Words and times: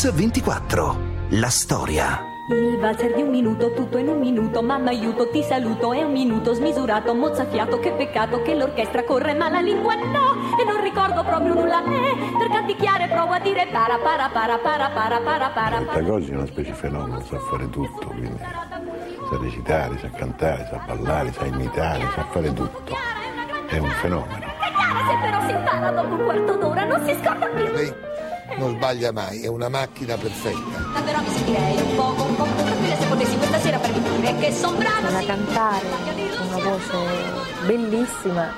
Mix 0.00 0.14
24. 0.14 0.96
La 1.32 1.50
storia. 1.50 2.24
Il 2.48 2.78
valzer 2.78 3.14
di 3.14 3.20
un 3.20 3.28
minuto, 3.28 3.74
tutto 3.74 3.98
in 3.98 4.08
un 4.08 4.18
minuto, 4.18 4.62
mamma 4.62 4.88
aiuto, 4.88 5.28
ti 5.28 5.42
saluto, 5.42 5.92
è 5.92 6.02
un 6.02 6.12
minuto 6.12 6.54
smisurato, 6.54 7.14
mozzafiato, 7.14 7.78
che 7.80 7.92
peccato 7.92 8.40
che 8.40 8.54
l'orchestra 8.54 9.04
corre, 9.04 9.34
ma 9.34 9.50
la 9.50 9.60
lingua 9.60 9.94
no, 9.96 10.56
e 10.58 10.64
non 10.64 10.80
ricordo 10.82 11.22
proprio 11.22 11.52
nulla, 11.52 11.84
eh, 11.84 12.16
per 12.38 12.48
canticchiare 12.48 13.08
provo 13.08 13.34
a 13.34 13.40
dire 13.40 13.68
para 13.70 13.98
para 13.98 14.30
para 14.30 14.56
para 14.56 14.88
para 14.88 15.20
para 15.20 15.50
para 15.50 15.76
Questa 15.76 16.02
cosa 16.02 16.32
è 16.32 16.34
una 16.34 16.46
specie 16.46 16.72
fenomeno, 16.72 17.20
sa 17.20 17.38
fare 17.38 17.68
tutto, 17.68 18.06
quindi 18.06 18.40
sa 19.28 19.38
recitare, 19.38 19.98
sa 19.98 20.08
cantare, 20.08 20.66
sa 20.70 20.82
ballare, 20.86 21.30
sa 21.30 21.44
imitare, 21.44 22.08
sa 22.14 22.24
fare 22.24 22.50
tutto. 22.54 22.96
È 23.66 23.76
un 23.76 23.90
fenomeno. 24.00 24.46
Se 24.48 25.16
però 25.20 25.40
si 25.42 25.50
impara 25.50 25.90
dopo 25.90 26.14
un 26.14 26.24
quarto 26.24 26.56
d'ora 26.56 26.84
non 26.84 27.04
si 27.04 27.14
scorda 27.22 27.46
più. 27.48 28.08
Non 28.56 28.74
sbaglia 28.76 29.12
mai, 29.12 29.42
è 29.42 29.46
una 29.46 29.68
macchina 29.68 30.16
perfetta. 30.16 30.78
Davvero 30.92 31.20
mi 31.20 31.28
sentirei 31.30 31.76
un 31.76 31.94
po', 31.94 32.22
un 32.22 32.36
po' 32.36 32.46
tranquilla 32.56 32.96
se 32.96 33.06
potessi 33.06 33.36
questa 33.36 33.58
sera 33.60 33.78
per 33.78 33.92
dire 33.92 34.36
che 34.38 34.52
son 34.52 34.76
brava, 34.76 35.08
Una 35.08 35.24
cantare, 35.24 35.86
una 35.86 36.62
voce 36.62 36.96
bellissima, 37.66 38.52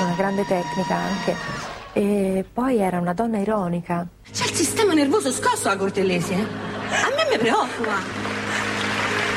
una 0.00 0.14
grande 0.16 0.44
tecnica 0.46 0.94
anche. 0.94 1.36
E 1.94 2.44
poi 2.50 2.78
era 2.78 2.98
una 2.98 3.12
donna 3.12 3.38
ironica. 3.38 4.06
C'è 4.30 4.44
il 4.44 4.54
sistema 4.54 4.94
nervoso 4.94 5.30
scosso 5.30 5.68
a 5.68 5.76
Cortellesi, 5.76 6.32
eh? 6.32 6.40
A 6.40 7.10
me 7.16 7.30
mi 7.30 7.38
preoccupa. 7.38 8.30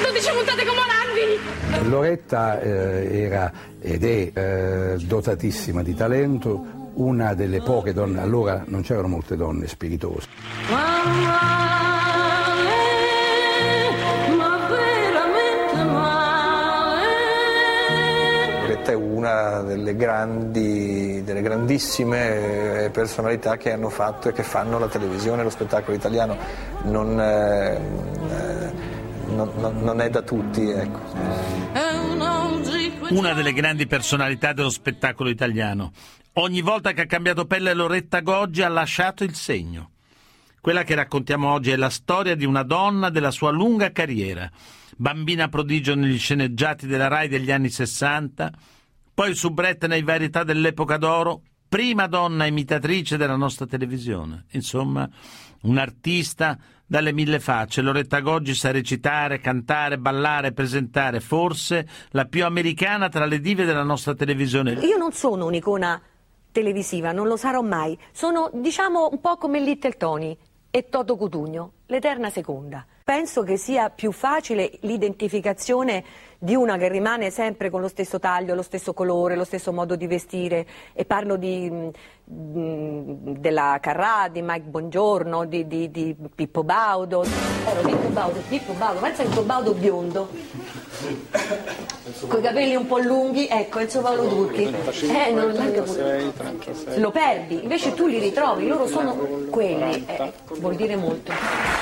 12 0.04 0.32
puntate 0.32 0.66
come 0.66 0.80
Landi! 0.86 1.90
Loretta 1.90 2.62
eh, 2.62 3.22
era 3.24 3.52
ed 3.82 4.04
è 4.04 4.32
eh, 4.34 4.98
dotatissima 4.98 5.84
di 5.84 5.94
talento, 5.94 6.66
una 6.96 7.34
delle 7.34 7.62
poche 7.62 7.94
donne, 7.94 8.22
allora 8.22 8.64
non 8.68 8.82
c'erano 8.82 9.08
molte 9.08 9.36
donne 9.36 9.68
spiritose. 9.68 10.28
ma 14.38 14.58
veramente 14.68 15.84
male. 15.84 17.06
Loretta 18.62 18.92
è 18.92 18.96
una 18.96 19.62
delle 19.62 19.96
grandi, 19.96 21.22
delle 21.24 21.42
grandissime 21.42 22.84
eh, 22.86 22.90
personalità 22.90 23.58
che 23.58 23.72
hanno 23.72 23.90
fatto 23.90 24.30
e 24.30 24.34
che 24.34 24.44
fanno 24.44 24.80
la 24.80 24.88
televisione 24.88 25.42
e 25.42 25.44
lo 25.44 25.50
spettacolo 25.50 25.96
italiano. 25.96 26.38
Non, 26.84 27.20
eh, 27.20 27.80
non- 29.28 29.52
non- 29.58 29.80
non 29.82 30.02
è 30.02 30.10
da 30.10 30.22
tutti, 30.22 30.70
ecco. 30.70 31.44
Una 33.10 33.34
delle 33.34 33.54
grandi 33.54 33.86
personalità 33.86 34.52
dello 34.54 34.70
spettacolo 34.72 35.30
italiano. 35.30 35.92
Ogni 36.38 36.60
volta 36.62 36.92
che 36.92 37.02
ha 37.02 37.06
cambiato 37.06 37.46
pelle 37.46 37.74
Loretta 37.74 38.20
Goggi 38.20 38.62
ha 38.62 38.68
lasciato 38.68 39.24
il 39.24 39.36
segno. 39.36 39.92
Quella 40.60 40.84
che 40.84 40.94
raccontiamo 40.94 41.50
oggi 41.50 41.72
è 41.72 41.78
la 41.78 41.90
storia 41.90 42.36
di 42.36 42.44
una 42.44 42.64
donna 42.64 43.10
della 43.10 43.32
sua 43.32 43.52
lunga 43.52 43.94
carriera. 43.94 44.50
Bambina 44.98 45.48
prodigio 45.48 45.96
negli 45.96 46.18
sceneggiati 46.18 46.88
della 46.88 47.08
Rai 47.08 47.30
degli 47.30 47.52
anni 47.52 47.70
60, 47.70 48.52
poi 49.14 49.34
soubrette 49.34 49.88
nei 49.88 50.04
varietà 50.04 50.44
dell'epoca 50.44 50.98
d'oro, 50.98 51.42
prima 51.70 52.08
donna 52.08 52.46
imitatrice 52.46 53.16
della 53.16 53.38
nostra 53.38 53.66
televisione. 53.66 54.44
Insomma, 54.52 55.10
un'artista 55.62 56.58
dalle 56.86 57.14
mille 57.14 57.40
facce. 57.40 57.82
Loretta 57.82 58.20
Goggi 58.20 58.56
sa 58.56 58.72
recitare, 58.72 59.40
cantare, 59.40 59.98
ballare, 59.98 60.52
presentare, 60.52 61.22
forse 61.22 61.88
la 62.10 62.26
più 62.26 62.44
americana 62.44 63.08
tra 63.08 63.24
le 63.24 63.40
dive 63.40 63.64
della 63.64 63.84
nostra 63.84 64.14
televisione. 64.14 64.74
Io 64.74 64.98
non 64.98 65.14
sono 65.14 65.46
un'icona 65.46 66.02
televisiva, 66.56 67.12
non 67.12 67.28
lo 67.28 67.36
sarò 67.36 67.62
mai. 67.62 68.00
Sono, 68.14 68.50
diciamo, 68.54 69.10
un 69.12 69.20
po' 69.20 69.36
come 69.36 69.60
Little 69.60 69.98
Tony 69.98 70.38
e 70.72 70.88
Toto 70.88 71.18
Cutugno, 71.18 71.72
l'eterna 71.88 72.30
seconda. 72.30 72.86
Penso 73.06 73.44
che 73.44 73.56
sia 73.56 73.92
più 73.92 74.12
facile 74.12 74.80
l'identificazione 74.80 76.04
di 76.40 76.56
una 76.56 76.76
che 76.76 76.88
rimane 76.90 77.30
sempre 77.30 77.70
con 77.70 77.80
lo 77.80 77.88
stesso 77.88 78.18
taglio, 78.20 78.56
lo 78.56 78.64
stesso 78.64 78.96
colore, 78.96 79.36
lo 79.36 79.44
stesso 79.44 79.72
modo 79.72 79.96
di 79.96 80.08
vestire 80.08 80.66
e 80.92 81.06
parlo 81.06 81.36
di, 81.38 81.70
mm, 81.72 83.12
della 83.38 83.78
Carrà, 83.80 84.28
di 84.32 84.42
Mike 84.42 84.70
Bongiorno, 84.70 85.46
di, 85.46 85.68
di- 85.68 85.92
di 85.92 86.16
Pippo 86.34 86.64
Baudo. 86.64 87.24
Ero 87.24 87.82
Pippo 87.88 88.08
Baudo, 88.08 88.40
Pippo 88.50 88.74
Baudo, 88.74 89.00
pensa 89.00 89.22
a 89.22 89.26
Pippo 89.28 89.44
Baudo 89.44 89.74
biondo, 89.74 90.28
con 92.28 92.40
i 92.40 92.42
capelli 92.42 92.74
un 92.76 92.88
po' 92.88 92.98
lunghi, 92.98 93.48
ecco 93.48 93.78
Enzo 93.78 94.02
Paolo 94.02 94.28
Turchi. 94.28 94.64
Eh, 94.64 95.32
non 95.32 95.54
lo 96.96 97.12
perdi, 97.12 97.62
invece 97.62 97.94
tu 97.94 98.08
li 98.08 98.18
ritrovi, 98.18 98.66
loro 98.68 98.88
sono 98.88 99.14
quelli, 99.52 100.04
eh, 100.08 100.34
vuol 100.58 100.74
dire 100.74 100.96
molto. 100.96 101.75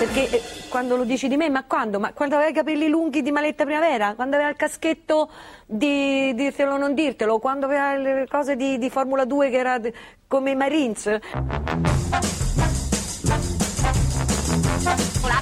Perché 0.00 0.30
eh, 0.30 0.42
quando 0.70 0.96
lo 0.96 1.04
dici 1.04 1.28
di 1.28 1.36
me, 1.36 1.50
ma 1.50 1.62
quando? 1.64 2.00
Ma 2.00 2.14
quando 2.14 2.34
aveva 2.34 2.48
i 2.48 2.54
capelli 2.54 2.88
lunghi 2.88 3.20
di 3.20 3.30
Maletta 3.30 3.64
Primavera? 3.64 4.14
Quando 4.14 4.36
aveva 4.36 4.48
il 4.48 4.56
caschetto 4.56 5.28
di 5.66 6.32
dirtelo 6.34 6.72
o 6.72 6.78
non 6.78 6.94
dirtelo? 6.94 7.38
Quando 7.38 7.66
aveva 7.66 7.94
le 7.96 8.26
cose 8.26 8.56
di, 8.56 8.78
di 8.78 8.88
Formula 8.88 9.26
2 9.26 9.50
che 9.50 9.56
era 9.58 9.78
d- 9.78 9.92
come 10.26 10.52
i 10.52 10.56
Marines? 10.56 11.18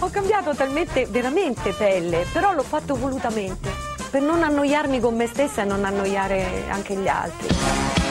Ho 0.00 0.10
cambiato 0.10 0.52
talmente, 0.56 1.06
veramente 1.06 1.70
pelle, 1.70 2.26
però 2.32 2.52
l'ho 2.52 2.64
fatto 2.64 2.96
volutamente, 2.96 3.70
per 4.10 4.22
non 4.22 4.42
annoiarmi 4.42 4.98
con 4.98 5.14
me 5.14 5.28
stessa 5.28 5.62
e 5.62 5.66
non 5.66 5.84
annoiare 5.84 6.64
anche 6.68 6.96
gli 6.96 7.06
altri. 7.06 8.07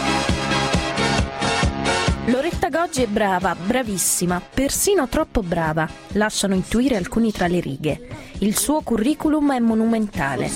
Loretta 2.27 2.67
Goggi 2.67 3.03
è 3.03 3.07
brava, 3.07 3.55
bravissima, 3.55 4.41
persino 4.53 5.07
troppo 5.07 5.41
brava, 5.41 5.87
lasciano 6.13 6.55
intuire 6.55 6.97
alcuni 6.97 7.31
tra 7.31 7.47
le 7.47 7.61
righe. 7.61 8.07
Il 8.39 8.57
suo 8.57 8.81
curriculum 8.81 9.53
è 9.53 9.59
monumentale. 9.59 10.51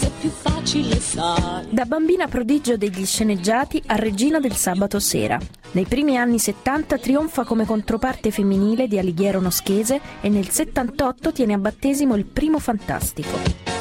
Da 1.69 1.85
bambina 1.85 2.27
prodigio 2.27 2.75
degli 2.75 3.05
sceneggiati 3.05 3.81
a 3.85 3.95
regina 3.95 4.41
del 4.41 4.53
sabato 4.53 4.99
sera. 4.99 5.39
Nei 5.71 5.85
primi 5.85 6.17
anni 6.17 6.39
70 6.39 6.97
trionfa 6.97 7.45
come 7.45 7.65
controparte 7.65 8.31
femminile 8.31 8.89
di 8.89 8.99
Alighiero 8.99 9.39
Noschese 9.39 10.01
e 10.19 10.27
nel 10.27 10.49
78 10.49 11.31
tiene 11.31 11.53
a 11.53 11.57
battesimo 11.57 12.15
il 12.15 12.25
primo 12.25 12.59
fantastico. 12.59 13.80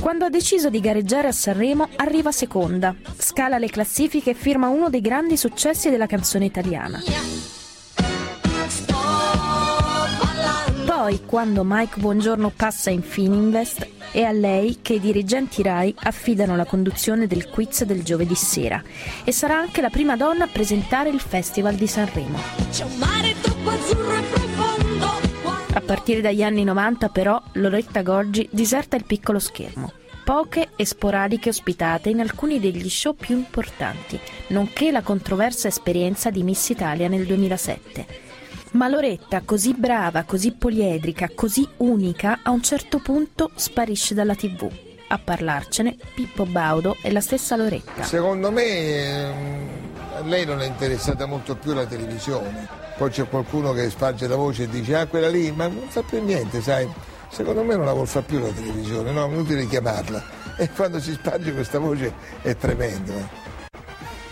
Quando 0.00 0.24
ha 0.24 0.28
deciso 0.30 0.70
di 0.70 0.78
gareggiare 0.78 1.26
a 1.26 1.32
Sanremo 1.32 1.88
arriva 1.96 2.30
seconda, 2.30 2.94
scala 3.16 3.58
le 3.58 3.68
classifiche 3.68 4.30
e 4.30 4.34
firma 4.34 4.68
uno 4.68 4.88
dei 4.88 5.00
grandi 5.00 5.36
successi 5.36 5.90
della 5.90 6.06
canzone 6.06 6.44
italiana. 6.44 7.02
Poi, 10.86 11.24
quando 11.26 11.62
Mike 11.64 11.98
Buongiorno 11.98 12.52
passa 12.54 12.90
in 12.90 13.02
Fininvest, 13.02 13.88
è 14.12 14.22
a 14.22 14.32
lei 14.32 14.78
che 14.82 14.94
i 14.94 15.00
dirigenti 15.00 15.62
RAI 15.62 15.94
affidano 15.96 16.54
la 16.54 16.64
conduzione 16.64 17.26
del 17.26 17.48
quiz 17.48 17.82
del 17.82 18.04
giovedì 18.04 18.36
sera 18.36 18.80
e 19.24 19.32
sarà 19.32 19.58
anche 19.58 19.80
la 19.80 19.90
prima 19.90 20.16
donna 20.16 20.44
a 20.44 20.48
presentare 20.48 21.10
il 21.10 21.20
Festival 21.20 21.74
di 21.74 21.86
Sanremo. 21.88 22.38
A 25.74 25.80
partire 25.80 26.20
dagli 26.20 26.42
anni 26.42 26.64
90 26.64 27.08
però 27.10 27.40
Loretta 27.52 28.02
Goggi 28.02 28.48
diserta 28.50 28.96
il 28.96 29.04
piccolo 29.04 29.38
schermo. 29.38 29.92
Poche 30.24 30.70
e 30.76 30.84
sporadiche 30.84 31.50
ospitate 31.50 32.10
in 32.10 32.20
alcuni 32.20 32.58
degli 32.58 32.88
show 32.88 33.14
più 33.14 33.36
importanti, 33.36 34.18
nonché 34.48 34.90
la 34.90 35.02
controversa 35.02 35.68
esperienza 35.68 36.30
di 36.30 36.42
Miss 36.42 36.68
Italia 36.70 37.08
nel 37.08 37.24
2007. 37.26 38.06
Ma 38.72 38.88
Loretta, 38.88 39.42
così 39.44 39.74
brava, 39.74 40.24
così 40.24 40.52
poliedrica, 40.52 41.30
così 41.34 41.66
unica, 41.78 42.40
a 42.42 42.50
un 42.50 42.62
certo 42.62 42.98
punto 42.98 43.50
sparisce 43.54 44.14
dalla 44.14 44.34
tv. 44.34 44.70
A 45.08 45.18
parlarcene 45.18 45.96
Pippo 46.14 46.44
Baudo 46.44 46.96
e 47.02 47.10
la 47.10 47.20
stessa 47.20 47.56
Loretta. 47.56 48.02
Secondo 48.02 48.50
me 48.50 48.64
ehm, 48.64 50.28
lei 50.28 50.44
non 50.44 50.60
è 50.60 50.66
interessata 50.66 51.24
molto 51.24 51.56
più 51.56 51.72
la 51.72 51.86
televisione. 51.86 52.87
Poi 52.98 53.10
c'è 53.10 53.28
qualcuno 53.28 53.72
che 53.72 53.88
sparge 53.90 54.26
la 54.26 54.34
voce 54.34 54.64
e 54.64 54.68
dice 54.68 54.96
ah 54.96 55.06
quella 55.06 55.28
lì, 55.28 55.52
ma 55.52 55.68
non 55.68 55.88
sa 55.88 56.02
più 56.02 56.20
niente, 56.20 56.60
sai. 56.60 56.92
Secondo 57.30 57.62
me 57.62 57.76
non 57.76 57.84
la 57.84 57.92
vuol 57.92 58.08
fare 58.08 58.26
più 58.26 58.40
la 58.40 58.48
televisione, 58.48 59.12
no, 59.12 59.24
è 59.24 59.28
inutile 59.28 59.68
chiamarla. 59.68 60.20
E 60.56 60.68
quando 60.70 60.98
si 60.98 61.12
sparge 61.12 61.54
questa 61.54 61.78
voce 61.78 62.12
è 62.42 62.56
tremenda. 62.56 63.12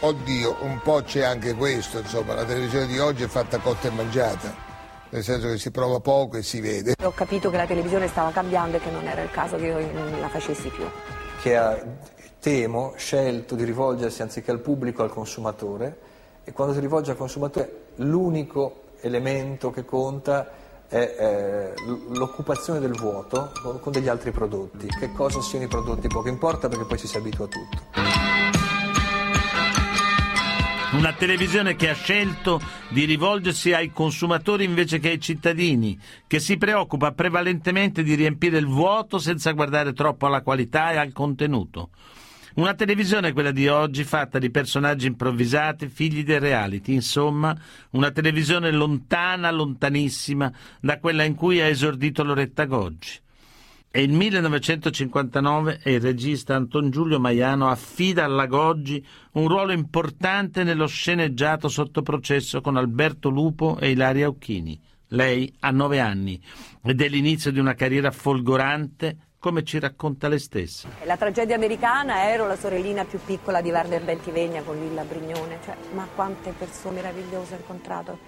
Oddio, 0.01 0.57
un 0.63 0.81
po' 0.83 1.01
c'è 1.03 1.23
anche 1.23 1.55
questo, 1.55 2.01
insomma, 2.01 2.35
la 2.35 2.45
televisione 2.45 2.89
di 2.89 2.99
oggi 2.99 3.23
è 3.23 3.29
fatta 3.29 3.59
cotta 3.59 3.87
e 3.87 3.93
mangiata, 3.93 4.53
nel 5.11 5.23
senso 5.23 5.47
che 5.47 5.59
si 5.59 5.71
prova 5.71 6.01
poco 6.01 6.39
e 6.39 6.43
si 6.43 6.61
vede. 6.61 6.97
Ho 7.05 7.13
capito 7.13 7.51
che 7.51 7.57
la 7.59 7.67
televisione 7.67 8.09
stava 8.09 8.33
cambiando 8.33 8.79
e 8.79 8.81
che 8.81 8.91
non 8.91 9.07
era 9.07 9.23
il 9.23 9.31
caso 9.31 9.55
che 9.59 9.67
io 9.67 9.93
non 9.93 10.19
la 10.21 10.29
facessi 10.29 10.69
più. 10.71 10.85
che 11.41 11.57
ha, 11.57 11.81
temo, 12.41 12.95
scelto 12.97 13.55
di 13.55 13.63
rivolgersi 13.63 14.23
anziché 14.23 14.51
al 14.51 14.59
pubblico 14.59 15.05
al 15.05 15.11
consumatore 15.11 15.99
e 16.43 16.53
quando 16.53 16.75
si 16.75 16.81
rivolge 16.81 17.13
al 17.13 17.17
consumatore 17.17 17.85
l'unico 17.97 18.83
elemento 19.01 19.71
che 19.71 19.85
conta 19.85 20.51
è 20.89 21.17
eh, 21.19 21.75
l'occupazione 22.13 22.79
del 22.79 22.93
vuoto 22.93 23.53
con 23.81 23.93
degli 23.93 24.09
altri 24.09 24.31
prodotti. 24.31 24.87
Che 24.87 25.13
cosa 25.13 25.41
siano 25.41 25.65
i 25.65 25.69
prodotti 25.69 26.09
poco 26.09 26.29
importa 26.29 26.69
perché 26.69 26.85
poi 26.85 26.99
ci 26.99 27.07
si 27.07 27.17
abitua 27.17 27.45
a 27.45 27.49
tutto. 27.49 28.15
Una 30.93 31.13
televisione 31.13 31.77
che 31.77 31.91
ha 31.91 31.95
scelto 31.95 32.61
di 32.89 33.05
rivolgersi 33.05 33.75
ai 33.75 33.91
consumatori 33.91 34.65
invece 34.65 34.99
che 34.99 35.11
ai 35.11 35.21
cittadini, 35.21 35.99
che 36.27 36.39
si 36.39 36.57
preoccupa 36.57 37.13
prevalentemente 37.13 38.03
di 38.03 38.15
riempire 38.15 38.57
il 38.59 38.67
vuoto 38.67 39.19
senza 39.19 39.51
guardare 39.53 39.93
troppo 39.93 40.27
alla 40.27 40.43
qualità 40.43 40.93
e 40.93 40.97
al 40.97 41.13
contenuto. 41.13 41.91
Una 42.57 42.73
televisione, 42.73 43.35
quella 43.35 43.51
di 43.51 43.69
oggi, 43.69 44.03
fatta 44.03 44.39
di 44.39 44.51
personaggi 44.51 45.07
improvvisati, 45.07 45.89
figli 45.89 46.25
del 46.25 46.41
reality, 46.41 46.95
insomma, 46.95 47.55
una 47.91 48.11
televisione 48.11 48.71
lontana, 48.71 49.51
lontanissima 49.51 50.51
da 50.81 50.99
quella 50.99 51.25
in 51.25 51.35
cui 51.35 51.61
ha 51.61 51.67
esordito 51.67 52.25
Loretta 52.25 52.65
Goggi. 52.65 53.21
E 53.91 54.03
il 54.03 54.11
1959 54.11 55.81
e 55.83 55.93
il 55.93 56.01
regista 56.01 56.55
Anton 56.55 56.89
Giulio 56.89 57.21
Maiano 57.21 57.69
affida 57.69 58.25
alla 58.25 58.47
Goggi 58.47 59.07
un 59.33 59.49
ruolo 59.49 59.73
importante 59.73 60.65
nello 60.65 60.87
sceneggiato 60.87 61.69
sotto 61.69 62.01
processo 62.01 62.63
con 62.63 62.79
Alberto 62.79 63.29
Lupo 63.29 63.77
e 63.79 63.91
Ilaria 63.91 64.29
Occhini. 64.29 64.81
Lei 65.09 65.53
ha 65.61 65.71
nove 65.71 66.01
anni 66.01 66.41
ed 66.83 67.03
è 67.03 67.09
l'inizio 67.09 67.53
di 67.53 67.59
una 67.59 67.75
carriera 67.75 68.11
folgorante 68.11 69.26
come 69.39 69.63
ci 69.65 69.79
racconta 69.79 70.29
lei 70.29 70.39
stessa. 70.39 70.89
La 71.05 71.17
tragedia 71.17 71.55
americana 71.55 72.29
ero 72.29 72.47
la 72.47 72.57
sorellina 72.57 73.05
più 73.05 73.19
piccola 73.25 73.61
di 73.61 73.71
Werner 73.71 74.03
Bentivegna 74.03 74.63
con 74.63 74.79
Lilla 74.79 75.03
Brignone, 75.03 75.59
cioè, 75.65 75.75
ma 75.93 76.07
quante 76.15 76.53
persone 76.57 76.97
meravigliose 76.97 77.55
ho 77.55 77.59
incontrato. 77.59 78.19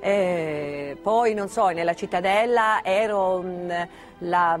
E 0.00 0.96
poi, 1.00 1.34
non 1.34 1.48
so, 1.48 1.68
nella 1.68 1.94
cittadella 1.94 2.82
ero 2.82 3.40
mh, 3.40 3.88
la 4.18 4.58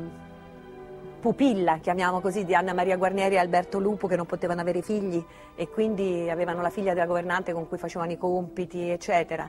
pupilla, 1.20 1.78
chiamiamo 1.78 2.20
così, 2.20 2.44
di 2.44 2.54
Anna 2.54 2.74
Maria 2.74 2.96
Guarnieri 2.96 3.36
e 3.36 3.38
Alberto 3.38 3.78
Lupo 3.78 4.08
che 4.08 4.16
non 4.16 4.26
potevano 4.26 4.60
avere 4.60 4.82
figli 4.82 5.24
e 5.54 5.68
quindi 5.68 6.28
avevano 6.28 6.62
la 6.62 6.70
figlia 6.70 6.94
della 6.94 7.06
governante 7.06 7.52
con 7.52 7.68
cui 7.68 7.78
facevano 7.78 8.10
i 8.10 8.18
compiti, 8.18 8.88
eccetera. 8.90 9.48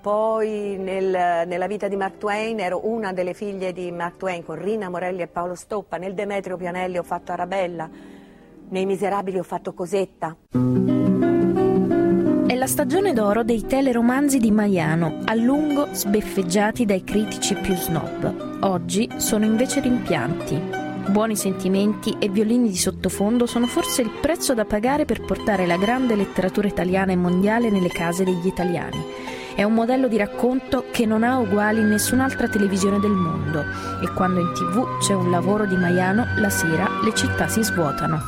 Poi 0.00 0.78
nel, 0.78 1.46
nella 1.46 1.66
vita 1.66 1.86
di 1.86 1.94
Mark 1.94 2.16
Twain 2.16 2.58
ero 2.58 2.80
una 2.84 3.12
delle 3.12 3.34
figlie 3.34 3.74
di 3.74 3.92
Mark 3.92 4.16
Twain 4.16 4.42
con 4.42 4.56
Rina 4.56 4.88
Morelli 4.88 5.20
e 5.20 5.26
Paolo 5.26 5.54
Stoppa, 5.54 5.98
nel 5.98 6.14
Demetrio 6.14 6.56
Pianelli 6.56 6.96
ho 6.96 7.02
fatto 7.02 7.32
Arabella, 7.32 7.86
nei 8.70 8.86
Miserabili 8.86 9.38
ho 9.38 9.42
fatto 9.42 9.74
Cosetta. 9.74 10.34
È 12.46 12.54
la 12.54 12.66
stagione 12.66 13.12
d'oro 13.12 13.44
dei 13.44 13.66
teleromanzi 13.66 14.38
di 14.38 14.50
Maiano, 14.50 15.20
a 15.26 15.34
lungo 15.34 15.88
sbeffeggiati 15.92 16.86
dai 16.86 17.04
critici 17.04 17.54
più 17.56 17.74
snob. 17.74 18.58
Oggi 18.62 19.06
sono 19.16 19.44
invece 19.44 19.80
rimpianti. 19.80 20.88
Buoni 21.10 21.36
sentimenti 21.36 22.16
e 22.18 22.28
violini 22.28 22.68
di 22.68 22.76
sottofondo 22.76 23.44
sono 23.44 23.66
forse 23.66 24.00
il 24.00 24.10
prezzo 24.20 24.54
da 24.54 24.64
pagare 24.64 25.04
per 25.04 25.20
portare 25.20 25.66
la 25.66 25.76
grande 25.76 26.14
letteratura 26.14 26.68
italiana 26.68 27.12
e 27.12 27.16
mondiale 27.16 27.68
nelle 27.68 27.88
case 27.88 28.24
degli 28.24 28.46
italiani. 28.46 29.28
È 29.60 29.62
un 29.62 29.74
modello 29.74 30.08
di 30.08 30.16
racconto 30.16 30.86
che 30.90 31.04
non 31.04 31.22
ha 31.22 31.38
uguali 31.38 31.80
in 31.80 31.88
nessun'altra 31.88 32.48
televisione 32.48 32.98
del 32.98 33.10
mondo 33.10 33.60
e 34.02 34.10
quando 34.14 34.40
in 34.40 34.50
tv 34.54 34.96
c'è 35.00 35.12
un 35.12 35.30
lavoro 35.30 35.66
di 35.66 35.76
Maiano, 35.76 36.24
la 36.38 36.48
sera 36.48 36.88
le 37.04 37.14
città 37.14 37.46
si 37.46 37.62
svuotano. 37.62 38.22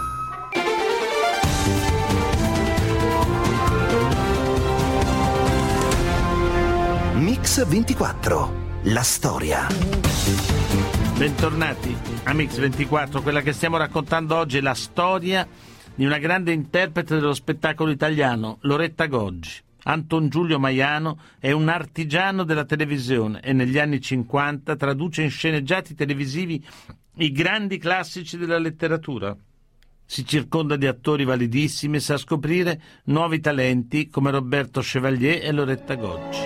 Mix 7.14 7.66
24. 7.66 8.52
La 8.82 9.02
storia. 9.02 9.68
Bentornati 11.16 11.96
a 12.24 12.34
Mix 12.34 12.58
24, 12.58 13.22
quella 13.22 13.40
che 13.40 13.54
stiamo 13.54 13.78
raccontando 13.78 14.36
oggi 14.36 14.58
è 14.58 14.60
la 14.60 14.74
storia 14.74 15.48
di 15.94 16.04
una 16.04 16.18
grande 16.18 16.52
interprete 16.52 17.14
dello 17.14 17.32
spettacolo 17.32 17.90
italiano, 17.90 18.58
Loretta 18.60 19.06
Goggi. 19.06 19.70
Anton 19.84 20.28
Giulio 20.28 20.58
Maiano 20.58 21.18
è 21.38 21.50
un 21.50 21.68
artigiano 21.68 22.44
della 22.44 22.64
televisione 22.64 23.40
e 23.40 23.52
negli 23.52 23.78
anni 23.78 24.00
50 24.00 24.76
traduce 24.76 25.22
in 25.22 25.30
sceneggiati 25.30 25.94
televisivi 25.94 26.64
i 27.16 27.32
grandi 27.32 27.78
classici 27.78 28.36
della 28.36 28.58
letteratura. 28.58 29.36
Si 30.04 30.26
circonda 30.26 30.76
di 30.76 30.86
attori 30.86 31.24
validissimi 31.24 31.96
e 31.96 32.00
sa 32.00 32.16
scoprire 32.16 32.80
nuovi 33.04 33.40
talenti 33.40 34.08
come 34.08 34.30
Roberto 34.30 34.80
Chevalier 34.80 35.44
e 35.44 35.52
Loretta 35.52 35.94
Goggi. 35.94 36.40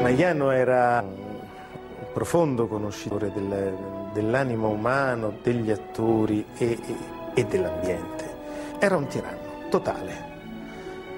Maiano 0.00 0.50
era 0.50 1.02
un 1.02 2.06
profondo 2.12 2.66
conoscitore 2.66 3.30
del, 3.32 4.10
dell'animo 4.14 4.70
umano, 4.70 5.38
degli 5.42 5.70
attori 5.70 6.44
e, 6.56 6.70
e, 6.70 6.96
e 7.34 7.44
dell'ambiente. 7.44 8.38
Era 8.78 8.96
un 8.96 9.06
tiranno 9.06 9.68
totale. 9.68 10.29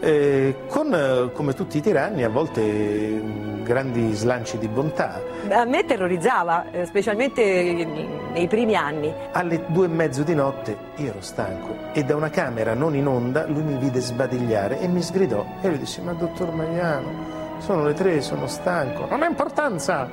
Eh, 0.04 0.56
con, 0.66 0.92
eh, 0.92 1.30
come 1.32 1.54
tutti 1.54 1.78
i 1.78 1.80
tiranni, 1.80 2.24
a 2.24 2.28
volte 2.28 2.60
mh, 2.60 3.62
grandi 3.62 4.12
slanci 4.14 4.58
di 4.58 4.66
bontà. 4.66 5.20
A 5.48 5.64
me 5.64 5.84
terrorizzava, 5.84 6.72
eh, 6.72 6.86
specialmente 6.86 7.86
nei 8.32 8.48
primi 8.48 8.74
anni. 8.74 9.14
Alle 9.30 9.64
due 9.68 9.86
e 9.86 9.88
mezzo 9.88 10.24
di 10.24 10.34
notte 10.34 10.76
io 10.96 11.10
ero 11.10 11.20
stanco 11.20 11.76
e 11.92 12.02
da 12.02 12.16
una 12.16 12.30
camera 12.30 12.74
non 12.74 12.96
in 12.96 13.06
onda 13.06 13.46
lui 13.46 13.62
mi 13.62 13.76
vide 13.76 14.00
sbadigliare 14.00 14.80
e 14.80 14.88
mi 14.88 15.02
sgridò. 15.02 15.46
E 15.60 15.68
io 15.68 15.74
gli 15.74 15.78
dissi, 15.78 16.00
ma 16.00 16.12
dottor 16.14 16.52
Magliano, 16.52 17.10
sono 17.58 17.84
le 17.84 17.94
tre, 17.94 18.20
sono 18.22 18.48
stanco. 18.48 19.06
Non 19.08 19.22
ha 19.22 19.26
importanza, 19.26 20.10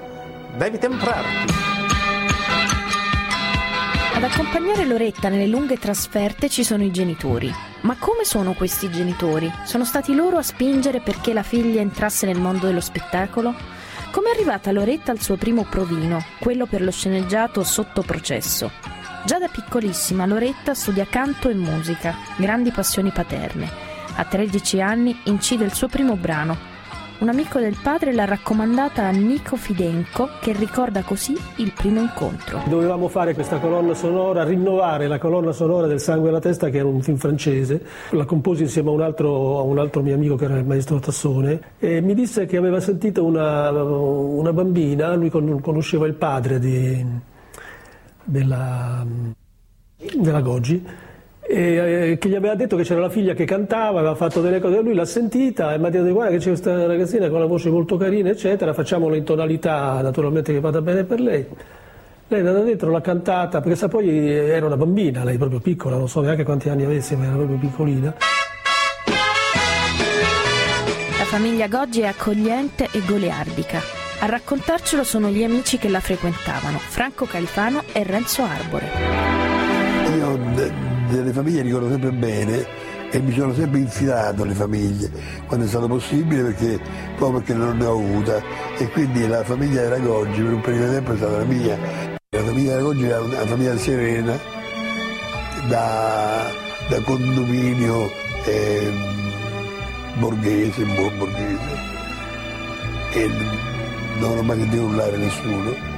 devi 0.56 0.78
temprarti. 0.78 1.79
Ad 4.20 4.26
accompagnare 4.26 4.84
Loretta 4.84 5.30
nelle 5.30 5.48
lunghe 5.48 5.78
trasferte 5.78 6.50
ci 6.50 6.66
sono 6.66 6.84
i 6.84 6.92
genitori. 6.92 7.50
Ma 7.84 7.96
come 7.98 8.26
sono 8.26 8.52
questi 8.52 8.92
genitori? 8.92 9.50
Sono 9.64 9.86
stati 9.86 10.14
loro 10.14 10.36
a 10.36 10.42
spingere 10.42 11.00
perché 11.00 11.32
la 11.32 11.42
figlia 11.42 11.80
entrasse 11.80 12.26
nel 12.26 12.38
mondo 12.38 12.66
dello 12.66 12.82
spettacolo? 12.82 13.56
Come 14.12 14.30
è 14.30 14.34
arrivata 14.34 14.74
Loretta 14.74 15.14
al 15.14 15.22
suo 15.22 15.38
primo 15.38 15.64
provino, 15.64 16.22
quello 16.38 16.66
per 16.66 16.82
lo 16.82 16.92
sceneggiato 16.92 17.64
Sotto 17.64 18.02
processo? 18.02 18.70
Già 19.24 19.40
da 19.40 19.48
piccolissima 19.48 20.26
Loretta 20.26 20.74
studia 20.74 21.06
canto 21.10 21.48
e 21.48 21.54
musica, 21.54 22.14
grandi 22.36 22.72
passioni 22.72 23.12
paterne. 23.12 23.72
A 24.16 24.26
13 24.26 24.82
anni 24.82 25.18
incide 25.28 25.64
il 25.64 25.74
suo 25.74 25.88
primo 25.88 26.18
brano, 26.18 26.58
un 27.20 27.28
amico 27.28 27.60
del 27.60 27.76
padre 27.82 28.14
l'ha 28.14 28.24
raccomandata 28.24 29.06
a 29.06 29.12
Nico 29.12 29.58
Fidenco 29.58 30.30
che 30.40 30.54
ricorda 30.54 31.04
così 31.04 31.36
il 31.58 31.74
primo 31.74 32.00
incontro. 32.00 32.62
Dovevamo 32.68 33.10
fare 33.10 33.34
questa 33.34 33.58
colonna 33.58 33.94
sonora, 33.94 34.46
rinnovare 34.46 35.08
la 35.08 35.18
colonna 35.18 35.52
sonora 35.52 35.86
del 35.88 36.00
Sangue 36.00 36.30
alla 36.30 36.40
testa 36.40 36.70
che 36.70 36.78
era 36.78 36.88
un 36.88 37.02
film 37.02 37.18
francese, 37.18 37.84
la 38.12 38.24
composi 38.24 38.64
insieme 38.64 38.90
a 38.90 38.94
un 38.94 39.02
altro, 39.02 39.60
a 39.60 39.64
un 39.64 39.80
altro 39.80 40.02
mio 40.02 40.16
amico 40.16 40.36
che 40.36 40.46
era 40.46 40.58
il 40.58 40.66
maestro 40.66 41.00
Tassone 41.00 41.60
e 41.80 42.00
mi 42.00 42.14
disse 42.14 42.46
che 42.46 42.56
aveva 42.56 42.80
sentito 42.80 43.26
una, 43.26 43.70
una 43.70 44.54
bambina, 44.54 45.14
lui 45.16 45.30
conosceva 45.30 46.08
il 46.08 46.14
padre 46.14 46.58
di, 46.58 47.06
della, 48.24 49.06
della 50.16 50.42
Goggi 50.42 51.08
e, 51.52 52.12
eh, 52.12 52.18
che 52.20 52.30
gli 52.30 52.36
aveva 52.36 52.54
detto 52.54 52.76
che 52.76 52.84
c'era 52.84 53.00
la 53.00 53.10
figlia 53.10 53.34
che 53.34 53.44
cantava, 53.44 54.00
aveva 54.00 54.14
fatto 54.14 54.40
delle 54.40 54.60
cose, 54.60 54.82
lui 54.82 54.94
l'ha 54.94 55.06
sentita 55.06 55.74
e 55.74 55.80
mi 55.80 55.88
ha 55.88 55.90
detto 55.90 56.12
guarda 56.12 56.32
che 56.34 56.38
c'è 56.38 56.50
questa 56.50 56.86
ragazzina 56.86 57.28
con 57.28 57.38
una 57.38 57.48
voce 57.48 57.72
molto 57.72 57.98
carina 57.98 58.30
eccetera, 58.30 58.72
facciamola 58.72 59.16
in 59.16 59.24
tonalità 59.24 60.00
naturalmente 60.02 60.54
che 60.54 60.60
vada 60.60 60.82
bene 60.82 61.06
per 61.06 61.20
lei. 61.20 61.48
Lei 62.28 62.44
è 62.44 62.46
andata 62.46 62.64
dentro, 62.64 62.92
l'ha 62.92 63.02
cantata, 63.02 63.60
perché 63.60 63.76
sa 63.76 63.88
poi 63.88 64.30
era 64.30 64.68
una 64.68 64.78
bambina, 64.78 65.24
lei 65.24 65.40
proprio 65.40 65.60
piccola, 65.60 65.98
non 65.98 66.08
so 66.08 66.22
neanche 66.22 66.44
quanti 66.44 66.70
anni 66.70 66.86
avesse, 66.86 67.16
ma 67.16 67.26
era 67.26 67.34
proprio 67.34 67.58
piccolina. 67.58 68.14
La 71.18 71.26
famiglia 71.26 71.68
Goggi 71.68 72.02
è 72.02 72.06
accogliente 72.06 72.88
e 72.92 73.02
goliardica. 73.04 73.82
A 74.20 74.28
raccontarcelo 74.28 75.04
sono 75.04 75.30
gli 75.30 75.44
amici 75.44 75.80
che 75.80 75.90
la 75.90 76.00
frequentavano, 76.00 76.78
Franco 76.78 77.26
Califano 77.26 77.82
e 77.94 78.04
Renzo 78.04 78.44
Arbore. 78.44 79.39
Delle 81.10 81.34
famiglie 81.34 81.64
ricordo 81.64 81.90
sempre 81.90 82.12
bene 82.12 82.68
e 83.10 83.20
mi 83.20 83.34
sono 83.34 83.52
sempre 83.56 83.80
infilato 83.80 84.44
alle 84.44 84.54
famiglie 84.54 85.10
quando 85.48 85.66
è 85.66 85.68
stato 85.68 85.88
possibile 85.88 86.44
perché, 86.44 86.80
proprio 87.16 87.40
perché 87.40 87.54
non 87.56 87.78
ne 87.78 87.86
ho 87.86 87.94
avuta. 87.94 88.40
E 88.78 88.88
quindi 88.92 89.28
la 89.28 89.44
famiglia 89.44 89.82
della 89.82 89.98
Goggi 89.98 90.42
per 90.44 90.54
un 90.54 90.62
periodo 90.62 90.86
di 90.86 90.94
tempo 90.94 91.14
è 91.14 91.18
stata 91.18 91.38
la 91.38 91.44
mia. 91.46 91.78
La 92.30 92.44
famiglia 92.44 92.76
della 92.76 92.84
Goggi 92.84 93.06
era 93.06 93.22
una 93.22 93.46
famiglia 93.48 93.78
serena 93.78 94.38
da, 95.68 96.52
da 96.90 97.02
condominio 97.02 98.12
eh, 98.46 98.92
borghese, 100.20 100.84
buon 100.84 101.18
borghese. 101.18 101.88
E 103.14 103.30
non 104.20 104.38
ho 104.38 104.44
mai 104.44 104.60
sentito 104.60 104.84
urlare 104.84 105.18
nessuno 105.18 105.89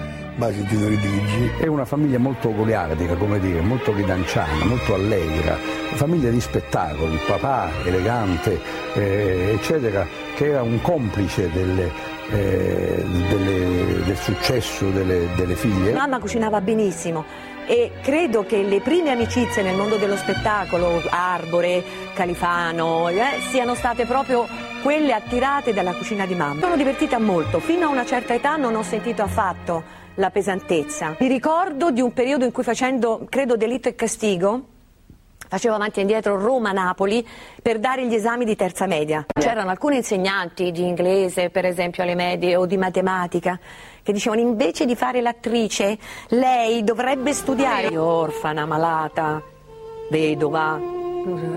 mai 0.42 0.56
sentito 0.56 0.88
litigi. 0.88 1.52
È 1.60 1.68
una 1.68 1.86
famiglia 1.86 2.18
molto 2.18 2.52
goliardica, 2.52 3.14
come 3.14 3.40
dire, 3.40 3.62
molto 3.62 3.94
ridanciana, 3.94 4.66
molto 4.66 4.96
allegra, 4.96 5.56
famiglia 5.94 6.32
di 6.32 6.42
spettacoli, 6.42 7.14
il 7.14 7.20
papà 7.28 7.70
elegante, 7.86 8.60
eh, 8.96 9.52
eccetera, 9.54 10.08
che 10.36 10.48
era 10.48 10.64
un 10.64 10.82
complice 10.82 11.52
delle, 11.52 11.92
eh, 12.32 13.06
delle, 13.30 14.04
del 14.04 14.18
successo 14.18 14.90
delle, 14.90 15.28
delle, 15.36 15.54
figlie. 15.54 15.94
Mamma 15.94 16.18
cucinava 16.18 16.60
benissimo, 16.60 17.24
e 17.68 17.92
credo 18.02 18.44
che 18.44 18.64
le 18.64 18.82
prime 18.82 19.12
amicizie 19.12 19.62
nel 19.62 19.76
mondo 19.76 19.98
dello 19.98 20.18
spettacolo, 20.18 21.04
Arbore, 21.08 21.84
Califano, 22.16 23.10
eh, 23.10 23.40
siano 23.52 23.76
state 23.76 24.08
proprio 24.08 24.48
quelle 24.82 25.14
attirate 25.14 25.72
dalla 25.72 25.94
cucina 25.94 26.26
di 26.26 26.34
mamma. 26.34 26.62
Sono 26.62 26.76
divertita 26.76 27.20
molto, 27.20 27.60
fino 27.60 27.86
a 27.86 27.90
una 27.90 28.06
certa 28.06 28.34
età 28.34 28.56
non 28.56 28.74
ho 28.74 28.82
sentito 28.82 29.22
affatto 29.22 30.00
la 30.22 30.30
pesantezza. 30.30 31.16
Mi 31.20 31.28
ricordo 31.28 31.90
di 31.90 32.00
un 32.00 32.14
periodo 32.14 32.46
in 32.46 32.52
cui 32.52 32.64
facendo, 32.64 33.26
credo, 33.28 33.58
delitto 33.58 33.90
e 33.90 33.96
castigo, 33.96 34.66
facevo 35.48 35.74
avanti 35.74 35.98
e 35.98 36.02
indietro 36.04 36.38
Roma-Napoli 36.40 37.28
per 37.62 37.80
dare 37.80 38.06
gli 38.06 38.14
esami 38.14 38.46
di 38.46 38.56
terza 38.56 38.86
media. 38.86 39.26
C'erano 39.34 39.72
alcuni 39.72 39.98
insegnanti 39.98 40.72
di 40.72 40.88
inglese, 40.88 41.50
per 41.50 41.66
esempio 41.66 42.04
alle 42.04 42.14
medie, 42.14 42.56
o 42.56 42.68
di 42.68 42.78
matematica, 42.78 43.60
che 44.04 44.14
dicevano 44.14 44.42
invece 44.42 44.86
di 44.86 44.96
fare 44.96 45.22
l'attrice, 45.22 45.98
lei 46.30 46.84
dovrebbe 46.84 47.34
studiare. 47.34 47.88
Io 47.88 48.04
orfana, 48.04 48.68
malata, 48.68 49.42
vedova, 50.12 50.80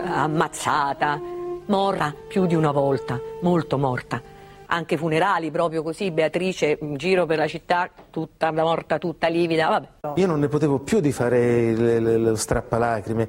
ammazzata, 0.06 1.20
morta 1.66 2.14
più 2.26 2.46
di 2.46 2.54
una 2.54 2.72
volta, 2.72 3.20
molto 3.42 3.76
morta. 3.76 4.32
Anche 4.74 4.96
funerali 4.96 5.52
proprio 5.52 5.84
così, 5.84 6.10
Beatrice 6.10 6.78
in 6.80 6.96
giro 6.96 7.26
per 7.26 7.38
la 7.38 7.46
città, 7.46 7.88
tutta 8.10 8.50
morta, 8.50 8.98
tutta 8.98 9.28
livida, 9.28 9.68
vabbè. 9.68 10.20
Io 10.20 10.26
non 10.26 10.40
ne 10.40 10.48
potevo 10.48 10.80
più 10.80 10.98
di 10.98 11.12
fare 11.12 12.00
lo 12.00 12.34
strappalacrime. 12.34 13.28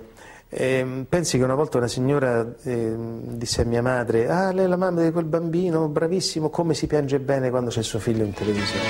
Eh, 0.50 1.06
pensi 1.08 1.38
che 1.38 1.44
una 1.44 1.54
volta 1.54 1.78
una 1.78 1.88
signora 1.88 2.44
eh, 2.64 2.96
disse 2.98 3.62
a 3.62 3.66
mia 3.66 3.82
madre 3.82 4.30
ah 4.30 4.52
lei 4.54 4.66
è 4.66 4.68
la 4.68 4.78
mamma 4.78 5.02
di 5.02 5.12
quel 5.12 5.26
bambino 5.26 5.88
bravissimo 5.88 6.50
come 6.50 6.76
si 6.76 6.86
piange 6.86 7.20
bene 7.20 7.50
quando 7.50 7.72
c'è 7.72 7.82
suo 7.82 7.98
figlio 7.98 8.24
in 8.24 8.32
televisione 8.32 8.84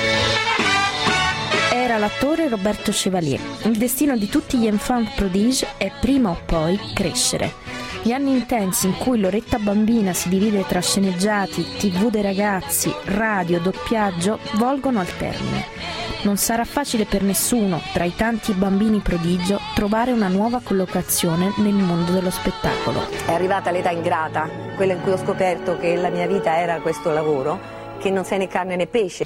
Era 1.71 1.97
l'attore 1.97 2.49
Roberto 2.49 2.91
Chevalier. 2.91 3.39
Il 3.63 3.77
destino 3.77 4.17
di 4.17 4.27
tutti 4.27 4.57
gli 4.57 4.67
enfant 4.67 5.15
prodige 5.15 5.67
è 5.77 5.91
prima 6.01 6.29
o 6.29 6.37
poi 6.45 6.77
crescere. 6.93 7.74
Gli 8.05 8.11
anni 8.11 8.33
intensi 8.33 8.85
in 8.85 8.97
cui 8.97 9.19
Loretta 9.19 9.57
Bambina 9.57 10.13
si 10.13 10.29
divide 10.29 10.63
tra 10.67 10.79
sceneggiati, 10.79 11.63
tv 11.63 12.11
dei 12.11 12.21
ragazzi, 12.21 12.93
radio, 13.05 13.59
doppiaggio 13.59 14.37
volgono 14.57 14.99
al 14.99 15.17
termine. 15.17 15.65
Non 16.21 16.37
sarà 16.37 16.65
facile 16.65 17.05
per 17.05 17.23
nessuno, 17.23 17.81
tra 17.93 18.03
i 18.03 18.13
tanti 18.15 18.53
bambini 18.53 18.99
prodigio, 18.99 19.59
trovare 19.73 20.11
una 20.11 20.27
nuova 20.27 20.61
collocazione 20.63 21.51
nel 21.57 21.73
mondo 21.73 22.11
dello 22.11 22.29
spettacolo. 22.29 23.07
È 23.25 23.33
arrivata 23.33 23.71
l'età 23.71 23.89
ingrata, 23.89 24.47
quella 24.75 24.93
in 24.93 25.01
cui 25.01 25.13
ho 25.13 25.17
scoperto 25.17 25.75
che 25.79 25.95
la 25.95 26.09
mia 26.09 26.27
vita 26.27 26.59
era 26.59 26.81
questo 26.81 27.09
lavoro, 27.09 27.59
che 27.97 28.11
non 28.11 28.23
sei 28.23 28.37
né 28.37 28.47
carne 28.47 28.75
né 28.75 28.85
pesce. 28.85 29.25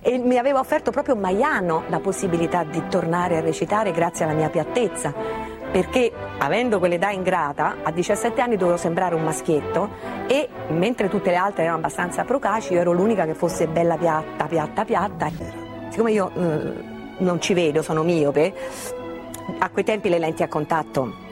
E 0.00 0.18
mi 0.18 0.38
aveva 0.38 0.60
offerto 0.60 0.92
proprio 0.92 1.16
Maiano 1.16 1.82
la 1.88 1.98
possibilità 1.98 2.62
di 2.62 2.80
tornare 2.88 3.38
a 3.38 3.40
recitare 3.40 3.90
grazie 3.90 4.24
alla 4.24 4.34
mia 4.34 4.50
piattezza. 4.50 5.41
Perché 5.72 6.12
avendo 6.36 6.78
quell'età 6.78 7.08
ingrata, 7.10 7.76
a 7.82 7.90
17 7.90 8.42
anni 8.42 8.56
dovevo 8.56 8.76
sembrare 8.76 9.14
un 9.14 9.22
maschietto 9.22 9.88
e 10.26 10.46
mentre 10.68 11.08
tutte 11.08 11.30
le 11.30 11.36
altre 11.36 11.62
erano 11.62 11.78
abbastanza 11.78 12.24
procaci, 12.24 12.74
io 12.74 12.80
ero 12.80 12.92
l'unica 12.92 13.24
che 13.24 13.32
fosse 13.32 13.66
bella 13.66 13.96
piatta, 13.96 14.44
piatta, 14.44 14.84
piatta. 14.84 15.30
Siccome 15.88 16.12
io 16.12 16.30
eh, 16.34 16.72
non 17.18 17.40
ci 17.40 17.54
vedo, 17.54 17.80
sono 17.80 18.02
miope, 18.02 18.52
a 19.58 19.70
quei 19.70 19.82
tempi 19.82 20.10
le 20.10 20.18
lenti 20.18 20.42
a 20.42 20.48
contatto 20.48 21.30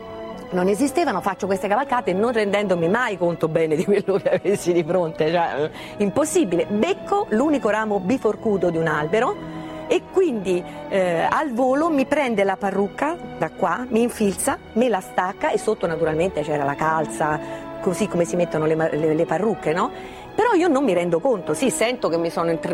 non 0.52 0.68
esistevano, 0.68 1.20
faccio 1.20 1.47
queste 1.47 1.68
cavalcate 1.68 2.12
non 2.12 2.32
rendendomi 2.32 2.88
mai 2.88 3.16
conto 3.16 3.47
bene 3.47 3.76
di 3.76 3.85
quello 3.85 4.16
che 4.16 4.30
avessi 4.30 4.73
di 4.73 4.82
fronte, 4.82 5.30
cioè, 5.30 5.54
eh, 5.64 5.70
impossibile. 6.02 6.66
Becco 6.66 7.26
l'unico 7.30 7.68
ramo 7.68 8.00
biforcuto 8.00 8.70
di 8.70 8.78
un 8.78 8.87
albero 8.87 9.60
e 9.90 10.02
quindi 10.12 10.62
eh, 10.88 11.26
al 11.28 11.52
volo 11.52 11.90
mi 11.90 12.06
prende 12.06 12.44
la 12.44 12.56
parrucca 12.56 13.16
da 13.37 13.50
qua, 13.50 13.85
mi 13.88 14.02
infilza, 14.02 14.56
me 14.75 14.88
la 14.88 15.00
stacca 15.00 15.50
e 15.50 15.59
sotto 15.59 15.88
naturalmente 15.88 16.42
c'era 16.42 16.62
la 16.62 16.76
calza, 16.76 17.40
così 17.80 18.06
come 18.06 18.25
si 18.25 18.37
mettono 18.37 18.66
le, 18.66 18.76
le- 18.76 19.14
le 19.14 19.25
parrucche, 19.26 19.73
no? 19.73 19.90
Però 20.32 20.52
io 20.52 20.68
non 20.68 20.85
mi 20.85 20.92
rendo 20.92 21.18
conto, 21.18 21.54
sì, 21.54 21.70
sento 21.70 22.09
che 22.09 22.18
mi 22.18 22.30
sono 22.30 22.50
entr- 22.50 22.73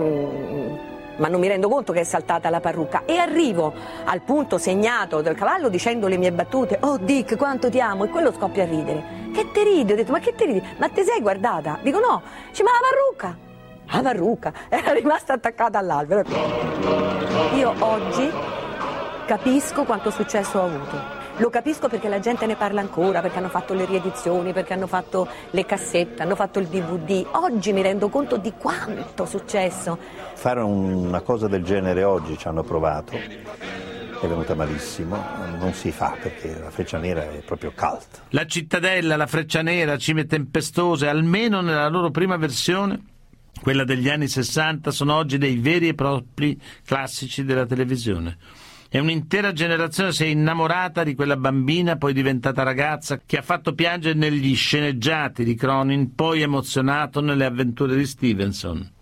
ma 1.16 1.28
non 1.28 1.40
mi 1.40 1.48
rendo 1.48 1.70
conto 1.70 1.94
che 1.94 2.00
è 2.00 2.04
saltata 2.04 2.50
la 2.50 2.60
parrucca 2.60 3.04
e 3.06 3.16
arrivo 3.16 3.72
al 4.04 4.20
punto 4.20 4.58
segnato 4.58 5.22
del 5.22 5.34
cavallo 5.34 5.70
dicendo 5.70 6.08
le 6.08 6.18
mie 6.18 6.30
battute 6.30 6.76
oh 6.82 6.98
Dick 6.98 7.36
quanto 7.38 7.70
ti 7.70 7.80
amo 7.80 8.04
e 8.04 8.08
quello 8.10 8.30
scoppia 8.34 8.64
a 8.64 8.66
ridere 8.66 9.02
che 9.32 9.50
te 9.50 9.64
ridi? 9.64 9.92
ho 9.92 9.96
detto 9.96 10.12
ma 10.12 10.18
che 10.18 10.34
te 10.34 10.44
ridi? 10.44 10.62
ma 10.76 10.90
te 10.90 11.04
sei 11.04 11.22
guardata? 11.22 11.78
dico 11.80 12.00
no 12.00 12.20
dice 12.50 12.62
ma 12.62 12.70
la 12.72 12.80
parrucca 12.86 13.45
la 13.90 14.02
parrucca 14.02 14.52
era 14.68 14.92
rimasta 14.92 15.34
attaccata 15.34 15.78
all'albero 15.78 16.22
io 17.54 17.74
oggi 17.78 18.30
capisco 19.26 19.84
quanto 19.84 20.10
successo 20.10 20.58
ho 20.58 20.64
avuto 20.64 21.24
lo 21.38 21.50
capisco 21.50 21.88
perché 21.88 22.08
la 22.08 22.18
gente 22.18 22.46
ne 22.46 22.56
parla 22.56 22.80
ancora, 22.80 23.20
perché 23.20 23.36
hanno 23.36 23.50
fatto 23.50 23.74
le 23.74 23.84
riedizioni, 23.84 24.54
perché 24.54 24.72
hanno 24.72 24.86
fatto 24.86 25.28
le 25.50 25.66
cassette, 25.66 26.22
hanno 26.22 26.34
fatto 26.34 26.58
il 26.60 26.66
DVD. 26.66 27.26
Oggi 27.32 27.74
mi 27.74 27.82
rendo 27.82 28.08
conto 28.08 28.38
di 28.38 28.54
quanto 28.56 29.26
successo. 29.26 29.98
Fare 30.32 30.60
una 30.60 31.20
cosa 31.20 31.46
del 31.46 31.62
genere 31.62 32.04
oggi 32.04 32.38
ci 32.38 32.48
hanno 32.48 32.62
provato, 32.62 33.12
è 33.12 34.26
venuta 34.26 34.54
malissimo, 34.54 35.22
non 35.58 35.74
si 35.74 35.90
fa 35.90 36.16
perché 36.18 36.58
la 36.58 36.70
freccia 36.70 36.96
nera 36.96 37.24
è 37.24 37.42
proprio 37.44 37.70
cult. 37.76 38.22
La 38.30 38.46
cittadella, 38.46 39.16
la 39.16 39.26
freccia 39.26 39.60
nera, 39.60 39.98
cime 39.98 40.24
tempestose, 40.24 41.06
almeno 41.06 41.60
nella 41.60 41.88
loro 41.88 42.10
prima 42.10 42.38
versione, 42.38 42.98
quella 43.60 43.84
degli 43.84 44.08
anni 44.08 44.28
60, 44.28 44.90
sono 44.90 45.14
oggi 45.14 45.38
dei 45.38 45.56
veri 45.56 45.88
e 45.88 45.94
propri 45.94 46.60
classici 46.84 47.44
della 47.44 47.66
televisione. 47.66 48.36
E 48.88 49.00
un'intera 49.00 49.52
generazione 49.52 50.12
si 50.12 50.24
è 50.24 50.26
innamorata 50.26 51.02
di 51.02 51.14
quella 51.14 51.36
bambina, 51.36 51.96
poi 51.96 52.12
diventata 52.12 52.62
ragazza, 52.62 53.20
che 53.24 53.38
ha 53.38 53.42
fatto 53.42 53.74
piangere 53.74 54.18
negli 54.18 54.54
sceneggiati 54.54 55.44
di 55.44 55.54
Cronin, 55.54 56.14
poi 56.14 56.42
emozionato 56.42 57.20
nelle 57.20 57.44
avventure 57.44 57.96
di 57.96 58.06
Stevenson. 58.06 58.92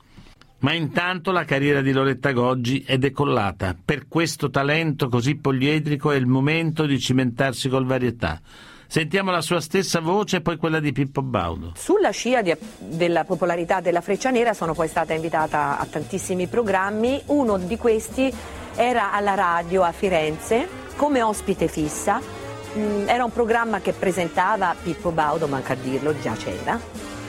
Ma 0.60 0.72
intanto 0.72 1.30
la 1.30 1.44
carriera 1.44 1.82
di 1.82 1.92
Loretta 1.92 2.32
Goggi 2.32 2.80
è 2.80 2.96
decollata. 2.96 3.76
Per 3.84 4.08
questo 4.08 4.48
talento 4.48 5.08
così 5.10 5.36
poliedrico 5.36 6.10
è 6.10 6.16
il 6.16 6.26
momento 6.26 6.86
di 6.86 6.98
cimentarsi 6.98 7.68
col 7.68 7.84
varietà. 7.84 8.40
Sentiamo 8.86 9.30
la 9.30 9.40
sua 9.40 9.60
stessa 9.60 10.00
voce 10.00 10.36
e 10.36 10.40
poi 10.40 10.56
quella 10.56 10.78
di 10.80 10.92
Pippo 10.92 11.22
Baudo. 11.22 11.72
Sulla 11.76 12.10
scia 12.10 12.42
di- 12.42 12.56
della 12.78 13.24
popolarità 13.24 13.80
della 13.80 14.00
Freccia 14.00 14.30
Nera 14.30 14.54
sono 14.54 14.74
poi 14.74 14.88
stata 14.88 15.12
invitata 15.14 15.78
a 15.78 15.86
tantissimi 15.88 16.46
programmi, 16.46 17.22
uno 17.26 17.58
di 17.58 17.76
questi 17.76 18.32
era 18.76 19.12
alla 19.12 19.34
radio 19.34 19.82
a 19.82 19.92
Firenze 19.92 20.66
come 20.96 21.22
ospite 21.22 21.68
fissa, 21.68 22.42
Mm, 22.76 23.08
era 23.08 23.22
un 23.22 23.30
programma 23.30 23.80
che 23.80 23.92
presentava 23.92 24.74
Pippo 24.82 25.12
Baudo, 25.12 25.46
manca 25.46 25.74
a 25.74 25.76
dirlo, 25.76 26.12
già 26.20 26.32
c'era. 26.32 26.76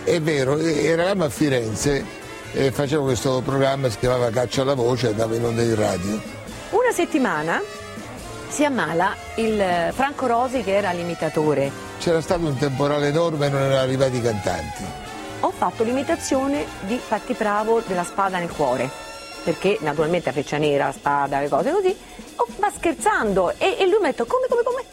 È 0.04 0.20
vero, 0.20 0.58
eravamo 0.58 1.26
a 1.26 1.30
Firenze 1.30 2.04
e 2.52 2.72
facevo 2.72 3.04
questo 3.04 3.44
programma, 3.46 3.88
si 3.90 4.00
chiamava 4.00 4.32
Caccia 4.32 4.64
alla 4.64 4.74
voce, 4.74 5.10
andava 5.10 5.36
in 5.36 5.44
onda 5.44 5.62
in 5.62 5.76
radio. 5.76 6.20
Una 6.72 6.92
settimana 6.92 7.62
si 8.56 8.64
ammala 8.64 9.14
il 9.36 9.60
eh, 9.60 9.92
Franco 9.94 10.28
Rosi 10.28 10.64
che 10.64 10.78
era 10.78 10.94
l'imitatore. 10.94 11.70
C'era 12.00 12.22
stato 12.22 12.46
un 12.46 12.56
temporale 12.56 13.10
enorme 13.10 13.48
e 13.48 13.50
non 13.50 13.60
erano 13.60 13.82
arrivati 13.82 14.16
i 14.16 14.22
cantanti. 14.22 14.82
Ho 15.42 15.52
fatto 15.52 15.84
l'imitazione 15.84 16.64
di 16.84 16.98
Patti 17.06 17.34
Bravo 17.34 17.82
della 17.86 18.06
spada 18.06 18.40
nel 18.40 18.50
cuore, 18.50 18.90
perché 19.44 19.78
naturalmente 19.82 20.30
a 20.30 20.32
freccia 20.32 20.58
nera, 20.58 20.90
spada, 20.94 21.42
le 21.42 21.50
cose 21.50 21.72
così, 21.72 21.94
oh, 22.38 22.48
ma 22.60 22.72
scherzando, 22.74 23.52
e, 23.58 23.76
e 23.78 23.88
lui 23.90 23.98
mi 24.00 24.06
ha 24.06 24.12
detto 24.12 24.26
come, 24.26 24.48
come, 24.48 24.64
come? 24.64 24.84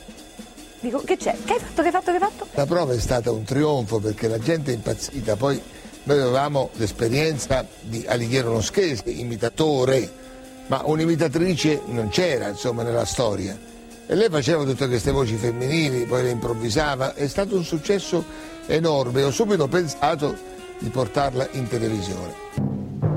Dico, 0.80 0.98
che 1.04 1.16
c'è? 1.16 1.36
Che 1.44 1.52
hai 1.52 1.60
fatto, 1.60 1.82
che 1.82 1.86
hai 1.86 1.92
fatto, 1.92 2.10
che 2.10 2.16
hai 2.16 2.18
fatto? 2.18 2.46
La 2.54 2.66
prova 2.66 2.92
è 2.94 2.98
stata 2.98 3.30
un 3.30 3.44
trionfo 3.44 4.00
perché 4.00 4.26
la 4.26 4.40
gente 4.40 4.72
è 4.72 4.74
impazzita, 4.74 5.36
poi 5.36 5.62
noi 6.02 6.18
avevamo 6.18 6.70
l'esperienza 6.72 7.64
di 7.80 8.04
Alighiero 8.08 8.50
Noschesi, 8.50 9.20
imitatore, 9.20 10.21
ma 10.72 10.80
un'imitatrice 10.86 11.82
non 11.88 12.08
c'era 12.08 12.48
insomma 12.48 12.82
nella 12.82 13.04
storia. 13.04 13.54
E 14.06 14.14
lei 14.14 14.30
faceva 14.30 14.64
tutte 14.64 14.88
queste 14.88 15.10
voci 15.10 15.34
femminili, 15.34 16.06
poi 16.06 16.22
le 16.22 16.30
improvvisava, 16.30 17.14
è 17.14 17.28
stato 17.28 17.56
un 17.56 17.62
successo 17.62 18.24
enorme, 18.64 19.22
ho 19.22 19.30
subito 19.30 19.68
pensato 19.68 20.34
di 20.78 20.88
portarla 20.88 21.46
in 21.52 21.68
televisione. 21.68 23.11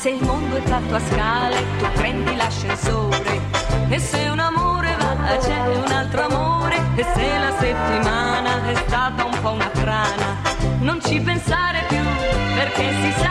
Se 0.00 0.08
il 0.08 0.24
mondo 0.24 0.56
è 0.56 0.62
fatto 0.62 0.94
a 0.94 0.98
scale, 0.98 1.56
tu 1.76 1.84
prendi 1.92 2.34
l'ascensore. 2.34 3.38
E 3.90 3.98
se 3.98 4.30
un 4.30 4.38
amore 4.38 4.96
va, 4.98 5.36
c'è 5.36 5.76
un 5.76 5.92
altro 5.92 6.22
amore. 6.22 6.76
E 6.94 7.04
se 7.12 7.38
la 7.38 7.52
settimana 7.58 8.70
è 8.70 8.74
stata 8.76 9.26
un 9.26 9.38
po' 9.42 9.50
una 9.50 9.68
frana, 9.74 10.40
non 10.78 11.02
ci 11.04 11.20
pensare 11.20 11.84
più, 11.86 12.02
perché 12.54 12.94
si 13.02 13.12
sa, 13.20 13.29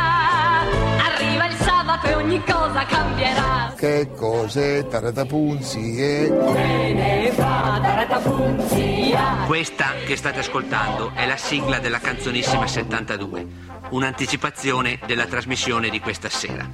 ogni 2.29 2.43
Che 2.43 2.53
cosa 2.53 2.85
cambierà? 2.85 3.73
Che 3.75 4.11
cos'è 4.15 4.87
Taratapunzi? 4.87 5.97
E... 5.97 6.27
Se 6.27 6.93
ne 6.93 7.31
fa 7.31 7.79
Taratapunzia. 7.81 9.45
Questa 9.47 9.93
che 10.05 10.15
state 10.15 10.39
ascoltando 10.39 11.11
è 11.15 11.25
la 11.25 11.37
sigla 11.37 11.79
della 11.79 11.99
canzonissima 11.99 12.67
72, 12.67 13.47
un'anticipazione 13.89 14.99
della 15.05 15.25
trasmissione 15.25 15.89
di 15.89 15.99
questa 15.99 16.29
sera. 16.29 16.69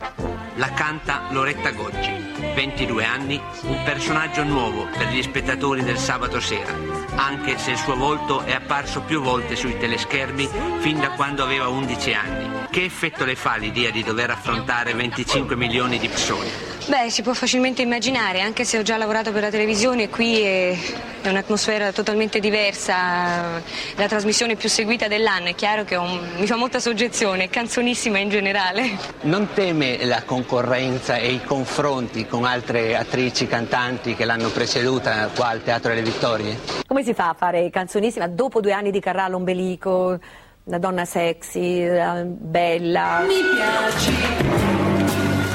La 0.56 0.70
canta 0.72 1.28
Loretta 1.30 1.72
Goggi, 1.72 2.12
22 2.54 3.06
anni, 3.06 3.42
un 3.64 3.82
personaggio 3.84 4.44
nuovo 4.44 4.88
per 4.98 5.08
gli 5.08 5.22
spettatori 5.22 5.84
del 5.84 5.98
sabato 5.98 6.40
sera, 6.40 6.74
anche 7.16 7.58
se 7.58 7.72
il 7.72 7.78
suo 7.78 7.96
volto 7.96 8.42
è 8.42 8.54
apparso 8.54 9.02
più 9.02 9.22
volte 9.22 9.56
sui 9.56 9.78
teleschermi 9.78 10.50
fin 10.80 11.00
da 11.00 11.12
quando 11.12 11.44
aveva 11.44 11.68
11 11.68 12.14
anni. 12.14 12.55
Che 12.76 12.84
effetto 12.84 13.24
le 13.24 13.36
fa 13.36 13.56
l'idea 13.56 13.90
di 13.90 14.04
dover 14.04 14.32
affrontare 14.32 14.94
25 14.94 15.56
milioni 15.56 15.98
di 15.98 16.10
persone? 16.10 16.50
Beh, 16.88 17.10
si 17.10 17.22
può 17.22 17.34
facilmente 17.34 17.82
immaginare, 17.82 18.42
anche 18.42 18.66
se 18.66 18.78
ho 18.78 18.82
già 18.82 18.98
lavorato 18.98 19.32
per 19.32 19.44
la 19.44 19.50
televisione, 19.50 20.10
qui 20.10 20.42
è, 20.42 20.78
è 21.22 21.30
un'atmosfera 21.30 21.94
totalmente 21.94 22.42
diversa, 22.42 23.62
la 23.96 24.08
trasmissione 24.10 24.58
più 24.58 24.68
seguita 24.68 25.08
dell'anno, 25.08 25.48
è 25.48 25.56
chiaro 25.56 25.86
che 25.86 25.96
un- 25.96 26.34
mi 26.36 26.46
fa 26.46 26.58
molta 26.58 26.82
soggezione, 26.82 27.50
canzonissima 27.50 28.18
in 28.18 28.28
generale. 28.28 28.98
Non 29.22 29.48
teme 29.54 30.04
la 30.04 30.24
concorrenza 30.24 31.16
e 31.16 31.32
i 31.32 31.42
confronti 31.46 32.28
con 32.28 32.44
altre 32.44 32.98
attrici, 32.98 33.48
cantanti 33.48 34.16
che 34.16 34.26
l'hanno 34.26 34.50
preceduta 34.50 35.30
qua 35.34 35.48
al 35.48 35.64
Teatro 35.64 35.94
delle 35.94 36.04
Vittorie? 36.04 36.60
Come 36.86 37.06
si 37.06 37.14
fa 37.14 37.30
a 37.30 37.36
fare 37.36 37.70
canzonissima 37.70 38.28
dopo 38.28 38.60
due 38.60 38.74
anni 38.74 38.92
di 38.92 39.00
carrà 39.00 39.24
all'ombelico, 39.24 40.20
la 40.66 40.78
donna 40.80 41.06
sexy, 41.06 41.88
la 41.88 42.24
bella? 42.26 43.20
Mi 43.22 43.42
piaci. 43.56 44.14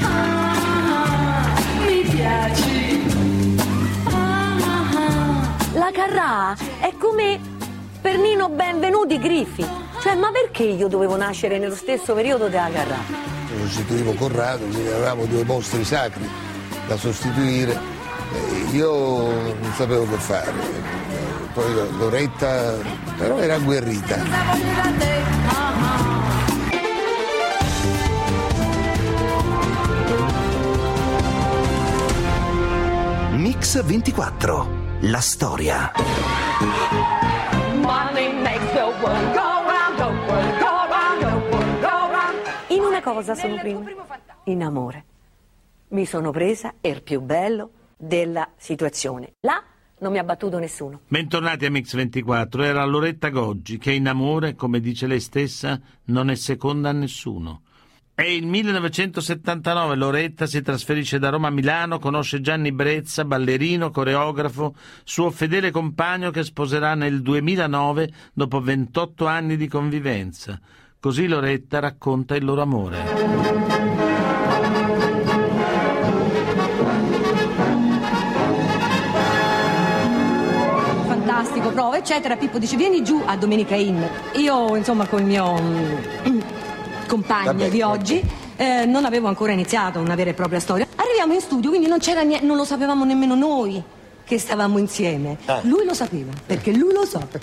Ah, 0.03 1.59
mi 1.87 2.03
piaci. 2.03 3.03
Ah, 4.13 5.59
La 5.75 5.91
carrà 5.93 6.57
è 6.81 6.93
come 6.99 7.41
per 8.01 8.19
Nino 8.19 8.49
Benvenuti 8.51 9.19
Griffi. 9.19 9.67
Cioè, 10.01 10.15
ma 10.15 10.31
perché 10.31 10.63
io 10.63 10.89
dovevo 10.89 11.17
nascere 11.17 11.59
nello 11.59 11.75
stesso 11.75 12.15
periodo 12.15 12.49
della 12.49 12.71
carrà? 12.73 13.29
sostituivo 13.63 14.13
Corrado, 14.15 14.65
quindi 14.65 14.89
avevamo 14.89 15.27
due 15.27 15.45
mostri 15.45 15.85
sacri 15.85 16.27
da 16.87 16.97
sostituire. 16.97 17.73
Eh, 18.33 18.77
Io 18.77 18.93
non 19.29 19.73
sapevo 19.75 20.09
che 20.09 20.17
fare. 20.17 20.53
Poi 21.53 21.97
Loretta 21.99 22.79
però 23.17 23.39
era 23.39 23.55
agguerrita. 23.57 24.17
Mix 33.33 33.83
24. 33.83 34.69
La 35.01 35.21
storia. 35.21 35.93
In 42.69 42.81
una 42.83 43.03
cosa 43.03 43.35
sono 43.35 43.57
prima. 43.57 43.83
In 44.45 44.63
amore. 44.63 45.05
Mi 45.89 46.07
sono 46.07 46.31
presa 46.31 46.75
il 46.81 47.03
più 47.03 47.21
bello 47.21 47.71
della 47.97 48.49
situazione. 48.57 49.33
Là 49.41 49.63
non 50.01 50.13
mi 50.13 50.19
ha 50.19 50.25
battuto 50.25 50.59
nessuno. 50.59 51.01
Bentornati 51.09 51.67
a 51.67 51.71
Mix 51.71 51.95
24. 51.95 52.63
Era 52.63 52.85
Loretta 52.85 53.29
Goggi 53.29 53.79
che 53.79 53.93
in 53.93 54.09
amore, 54.09 54.55
come 54.55 54.81
dice 54.81 55.07
lei 55.07 55.21
stessa, 55.21 55.81
non 56.07 56.31
è 56.31 56.35
seconda 56.35 56.91
a 56.91 56.93
nessuno. 56.93 57.63
È 58.15 58.25
il 58.25 58.47
1979, 58.47 59.97
Loretta 59.97 60.45
si 60.45 60.61
trasferisce 60.61 61.19
da 61.19 61.31
Roma 61.31 61.49
a 61.49 61.51
Milano, 61.51 61.99
conosce 61.99 62.43
Gianni 62.43 62.71
Brezza, 62.71 63.25
ballerino, 63.25 63.91
coreografo, 63.91 64.75
suo 65.05 65.31
fedele 65.31 65.71
compagno 65.71 66.31
che 66.31 66.45
sposerà 66.45 66.95
nel 66.95 67.23
2009 67.23 68.13
dopo 68.35 68.61
28 68.61 69.27
anni 69.27 69.57
di 69.57 69.69
convivenza. 69.69 70.61
Così 71.01 71.27
Loretta 71.29 71.79
racconta 71.79 72.37
il 72.37 72.45
loro 72.45 72.61
amore. 72.61 73.60
Prova, 81.71 81.97
eccetera. 81.97 82.37
Pippo 82.37 82.59
dice 82.59 82.77
vieni 82.77 83.03
giù 83.03 83.23
a 83.25 83.37
Domenica 83.37 83.75
Inn. 83.75 84.03
Io, 84.35 84.77
insomma, 84.77 85.07
con 85.07 85.21
il 85.21 85.27
mio 85.27 85.61
mm, 85.61 86.41
compagno 87.07 87.53
Vabbè, 87.53 87.69
di 87.71 87.83
oggi 87.83 88.23
eh, 88.57 88.85
non 88.85 89.05
avevo 89.05 89.29
ancora 89.29 89.53
iniziato 89.53 89.99
una 90.01 90.15
vera 90.15 90.31
e 90.31 90.35
propria 90.35 90.61
storia. 90.61 90.87
Arriviamo 90.97 91.33
in 91.33 91.41
studio, 91.41 91.71
quindi 91.71 91.89
non 91.89 91.99
c'era 91.99 92.23
niente, 92.23 92.45
non 92.45 92.57
lo 92.57 92.65
sapevamo 92.65 93.05
nemmeno 93.05 93.35
noi 93.35 93.83
che 94.31 94.39
stavamo 94.39 94.79
insieme. 94.79 95.39
Lui 95.63 95.85
lo 95.85 95.93
sapeva, 95.93 96.31
perché 96.47 96.73
lui 96.73 96.93
lo 96.93 97.05
sa. 97.05 97.19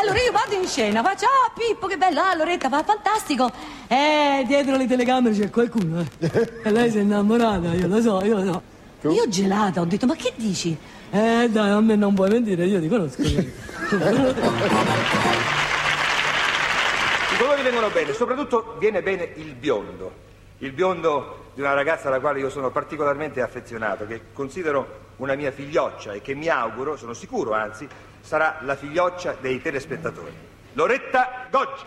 Allora 0.00 0.18
io 0.20 0.32
vado 0.32 0.54
in 0.58 0.66
scena, 0.66 1.02
faccio, 1.02 1.26
ah 1.26 1.52
Pippo 1.54 1.86
che 1.86 1.98
bello, 1.98 2.20
ah 2.20 2.34
Loretta, 2.34 2.68
va 2.68 2.82
fantastico. 2.82 3.50
Eh, 3.88 4.42
dietro 4.46 4.76
le 4.76 4.86
telecamere 4.86 5.36
c'è 5.36 5.50
qualcuno, 5.50 6.00
eh. 6.00 6.48
E 6.64 6.70
lei 6.70 6.90
si 6.90 6.98
è 6.98 7.00
innamorata, 7.02 7.74
io 7.74 7.88
lo 7.88 8.00
so, 8.00 8.24
io 8.24 8.42
lo 8.42 8.62
so. 9.02 9.10
Io 9.10 9.28
gelata, 9.28 9.80
ho 9.80 9.84
detto, 9.84 10.06
ma 10.06 10.14
che 10.14 10.32
dici? 10.36 10.74
Eh 11.14 11.46
dai, 11.50 11.68
a 11.68 11.80
me 11.80 11.94
non 11.94 12.14
puoi 12.14 12.30
mentire, 12.30 12.64
io 12.64 12.80
ti 12.80 12.88
conosco. 12.88 13.20
I 13.20 13.52
colori 17.36 17.60
vengono 17.60 17.90
bene, 17.90 18.14
soprattutto 18.14 18.76
viene 18.78 19.02
bene 19.02 19.30
il 19.34 19.52
biondo. 19.52 20.10
Il 20.60 20.72
biondo 20.72 21.50
di 21.52 21.60
una 21.60 21.74
ragazza 21.74 22.08
alla 22.08 22.18
quale 22.18 22.38
io 22.38 22.48
sono 22.48 22.70
particolarmente 22.70 23.42
affezionato, 23.42 24.06
che 24.06 24.22
considero 24.32 25.10
una 25.16 25.34
mia 25.34 25.50
figlioccia 25.50 26.12
e 26.12 26.22
che 26.22 26.32
mi 26.34 26.48
auguro, 26.48 26.96
sono 26.96 27.12
sicuro 27.12 27.52
anzi, 27.52 27.86
sarà 28.22 28.60
la 28.62 28.74
figlioccia 28.74 29.36
dei 29.38 29.60
telespettatori. 29.60 30.32
Loretta 30.72 31.46
Goggi. 31.50 31.84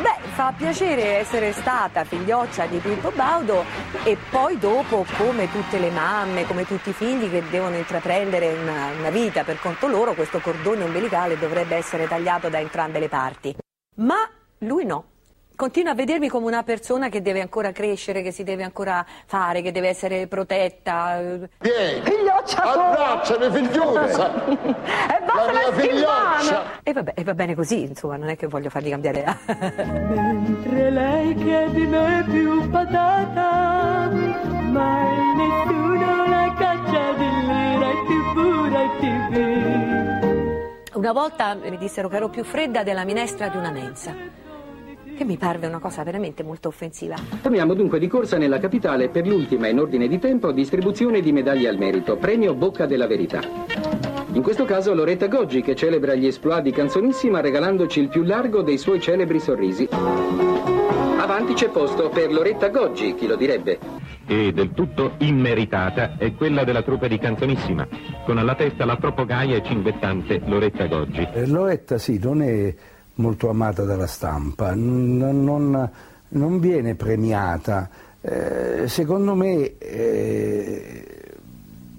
Beh, 0.00 0.28
fa 0.30 0.54
piacere 0.56 1.18
essere 1.18 1.52
stata 1.52 2.04
figlioccia 2.04 2.66
di 2.66 2.78
Pippo 2.78 3.10
Baudo 3.10 3.64
e 4.04 4.16
poi 4.30 4.58
dopo, 4.58 5.04
come 5.18 5.50
tutte 5.50 5.78
le 5.78 5.90
mamme, 5.90 6.46
come 6.46 6.64
tutti 6.64 6.90
i 6.90 6.94
figli 6.94 7.30
che 7.30 7.42
devono 7.50 7.76
intraprendere 7.76 8.52
una, 8.54 8.90
una 8.98 9.10
vita 9.10 9.44
per 9.44 9.60
conto 9.60 9.88
loro, 9.88 10.14
questo 10.14 10.40
cordone 10.40 10.84
ombelicale 10.84 11.38
dovrebbe 11.38 11.76
essere 11.76 12.08
tagliato 12.08 12.48
da 12.48 12.58
entrambe 12.58 12.98
le 13.00 13.08
parti. 13.08 13.54
Ma 13.96 14.28
lui 14.58 14.86
no. 14.86 15.11
Continua 15.54 15.92
a 15.92 15.94
vedermi 15.94 16.28
come 16.28 16.46
una 16.46 16.62
persona 16.62 17.08
che 17.08 17.22
deve 17.22 17.40
ancora 17.40 17.72
crescere, 17.72 18.22
che 18.22 18.32
si 18.32 18.42
deve 18.42 18.62
ancora 18.62 19.04
fare, 19.26 19.62
che 19.62 19.70
deve 19.70 19.88
essere 19.88 20.26
protetta. 20.26 21.20
Vieni, 21.58 22.00
Figlioccia 22.02 22.62
abbracciami 22.62 23.50
figliuzza. 23.50 24.44
e 24.48 25.20
basta 25.24 25.44
La 25.44 25.52
mia 25.52 25.72
figlioccia. 25.72 26.64
E 26.82 26.92
vabbè, 26.92 27.12
e 27.14 27.24
va 27.24 27.34
bene 27.34 27.54
così, 27.54 27.82
insomma, 27.82 28.16
non 28.16 28.28
è 28.28 28.36
che 28.36 28.46
voglio 28.46 28.70
fargli 28.70 28.90
cambiare. 28.90 29.24
Mentre 29.86 30.90
lei 30.90 31.34
che 31.34 31.68
di 31.70 31.86
me 31.86 32.24
più 32.28 32.70
patata, 32.70 34.08
mai 34.10 35.34
nessuno 35.36 36.26
la 36.26 36.54
caccia 36.58 37.12
dell'ira 37.12 37.90
e 37.90 38.04
più 38.06 38.32
pura 38.32 38.82
e 38.82 38.88
TV. 38.98 40.96
Una 40.96 41.12
volta 41.12 41.54
mi 41.54 41.76
dissero 41.78 42.08
che 42.08 42.16
ero 42.16 42.28
più 42.28 42.44
fredda 42.44 42.82
della 42.82 43.04
minestra 43.04 43.48
di 43.48 43.56
una 43.56 43.70
mensa, 43.70 44.14
che 45.16 45.24
mi 45.24 45.36
parve 45.36 45.66
una 45.66 45.78
cosa 45.78 46.02
veramente 46.02 46.42
molto 46.42 46.68
offensiva. 46.68 47.16
Torniamo 47.40 47.74
dunque 47.74 47.98
di 47.98 48.08
corsa 48.08 48.38
nella 48.38 48.58
capitale 48.58 49.08
per 49.08 49.26
l'ultima 49.26 49.68
in 49.68 49.78
ordine 49.78 50.08
di 50.08 50.18
tempo 50.18 50.52
distribuzione 50.52 51.20
di 51.20 51.32
medaglie 51.32 51.68
al 51.68 51.78
merito, 51.78 52.16
premio 52.16 52.54
Bocca 52.54 52.86
della 52.86 53.06
Verità. 53.06 53.40
In 54.32 54.42
questo 54.42 54.64
caso 54.64 54.94
Loretta 54.94 55.28
Goggi 55.28 55.60
che 55.60 55.74
celebra 55.74 56.14
gli 56.14 56.26
esploit 56.26 56.62
di 56.62 56.72
Canzonissima 56.72 57.40
regalandoci 57.40 58.00
il 58.00 58.08
più 58.08 58.22
largo 58.22 58.62
dei 58.62 58.78
suoi 58.78 59.00
celebri 59.00 59.38
sorrisi. 59.38 59.88
Avanti 61.18 61.52
c'è 61.52 61.68
posto 61.68 62.08
per 62.08 62.32
Loretta 62.32 62.68
Goggi, 62.68 63.14
chi 63.14 63.26
lo 63.26 63.36
direbbe. 63.36 63.78
e 64.26 64.52
del 64.52 64.72
tutto 64.72 65.14
immeritata 65.18 66.16
è 66.16 66.32
quella 66.34 66.64
della 66.64 66.82
truppa 66.82 67.06
di 67.08 67.18
Canzonissima, 67.18 67.86
con 68.24 68.38
alla 68.38 68.54
testa 68.54 68.84
la 68.84 68.96
troppo 68.96 69.24
gaia 69.24 69.56
e 69.56 69.62
cinguettante 69.62 70.40
Loretta 70.46 70.86
Goggi. 70.86 71.28
Eh, 71.32 71.46
Loretta 71.46 71.98
sì, 71.98 72.18
non 72.22 72.42
è 72.42 72.74
molto 73.14 73.48
amata 73.48 73.84
dalla 73.84 74.06
stampa, 74.06 74.74
non, 74.74 75.44
non- 75.44 75.90
non 76.28 76.60
viene 76.60 76.94
premiata. 76.94 77.88
Eh, 78.20 78.84
secondo 78.86 79.34
me 79.34 79.76
eh, 79.78 81.04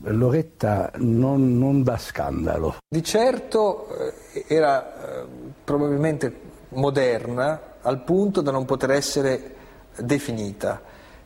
Loretta 0.04 0.92
non, 0.96 1.58
non 1.58 1.84
dà 1.84 1.98
scandalo. 1.98 2.78
Di 2.88 3.04
certo 3.04 3.88
eh, 4.34 4.46
era 4.48 5.22
eh, 5.22 5.26
probabilmente 5.64 6.52
moderna 6.70 7.60
al 7.82 8.04
punto 8.04 8.42
da 8.42 8.52
non 8.52 8.66
poter 8.66 8.92
essere 8.92 9.56
definita 9.98 10.82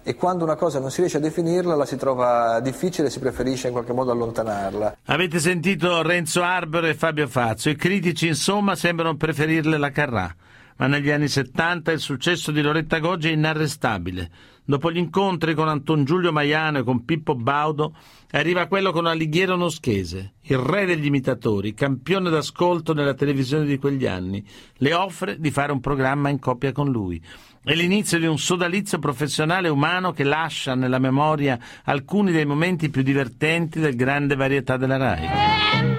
e 0.07 0.15
quando 0.15 0.45
una 0.45 0.55
cosa 0.55 0.79
non 0.79 0.89
si 0.89 1.01
riesce 1.01 1.17
a 1.17 1.19
definirla 1.19 1.75
la 1.75 1.85
si 1.85 1.97
trova 1.97 2.61
difficile 2.61 3.07
e 3.07 3.09
si 3.09 3.19
preferisce 3.19 3.67
in 3.67 3.73
qualche 3.73 3.91
modo 3.91 4.09
allontanarla. 4.11 4.99
Avete 5.07 5.37
sentito 5.37 6.01
Renzo 6.01 6.43
Arbero 6.43 6.87
e 6.87 6.93
Fabio 6.93 7.27
Fazio. 7.27 7.71
I 7.71 7.75
critici, 7.75 8.25
insomma, 8.25 8.75
sembrano 8.75 9.17
preferirle 9.17 9.77
la 9.77 9.91
Carrà. 9.91 10.33
Ma 10.77 10.87
negli 10.87 11.09
anni 11.09 11.27
70 11.27 11.91
il 11.91 11.99
successo 11.99 12.51
di 12.51 12.61
Loretta 12.61 12.99
Goggi 12.99 13.27
è 13.27 13.33
inarrestabile. 13.33 14.29
Dopo 14.69 14.91
gli 14.91 14.97
incontri 14.97 15.53
con 15.53 15.69
Anton 15.69 16.03
Giulio 16.03 16.33
Maiano 16.33 16.79
e 16.79 16.83
con 16.83 17.05
Pippo 17.05 17.35
Baudo, 17.35 17.93
arriva 18.31 18.65
quello 18.65 18.91
con 18.91 19.05
Alighiero 19.05 19.55
Noschese, 19.55 20.33
il 20.41 20.57
re 20.57 20.85
degli 20.85 21.05
imitatori, 21.05 21.73
campione 21.73 22.29
d'ascolto 22.29 22.93
nella 22.93 23.13
televisione 23.13 23.63
di 23.63 23.77
quegli 23.77 24.05
anni. 24.05 24.45
Le 24.79 24.93
offre 24.93 25.39
di 25.39 25.51
fare 25.51 25.71
un 25.71 25.79
programma 25.79 26.27
in 26.27 26.39
coppia 26.39 26.73
con 26.73 26.91
lui. 26.91 27.23
È 27.63 27.73
l'inizio 27.73 28.19
di 28.19 28.25
un 28.25 28.37
sodalizio 28.37 28.99
professionale 28.99 29.69
umano 29.69 30.11
che 30.11 30.25
lascia 30.25 30.75
nella 30.75 30.99
memoria 30.99 31.57
alcuni 31.85 32.33
dei 32.33 32.45
momenti 32.45 32.89
più 32.89 33.03
divertenti 33.03 33.79
del 33.79 33.95
grande 33.95 34.35
varietà 34.35 34.75
della 34.75 34.97
RAI. 34.97 35.29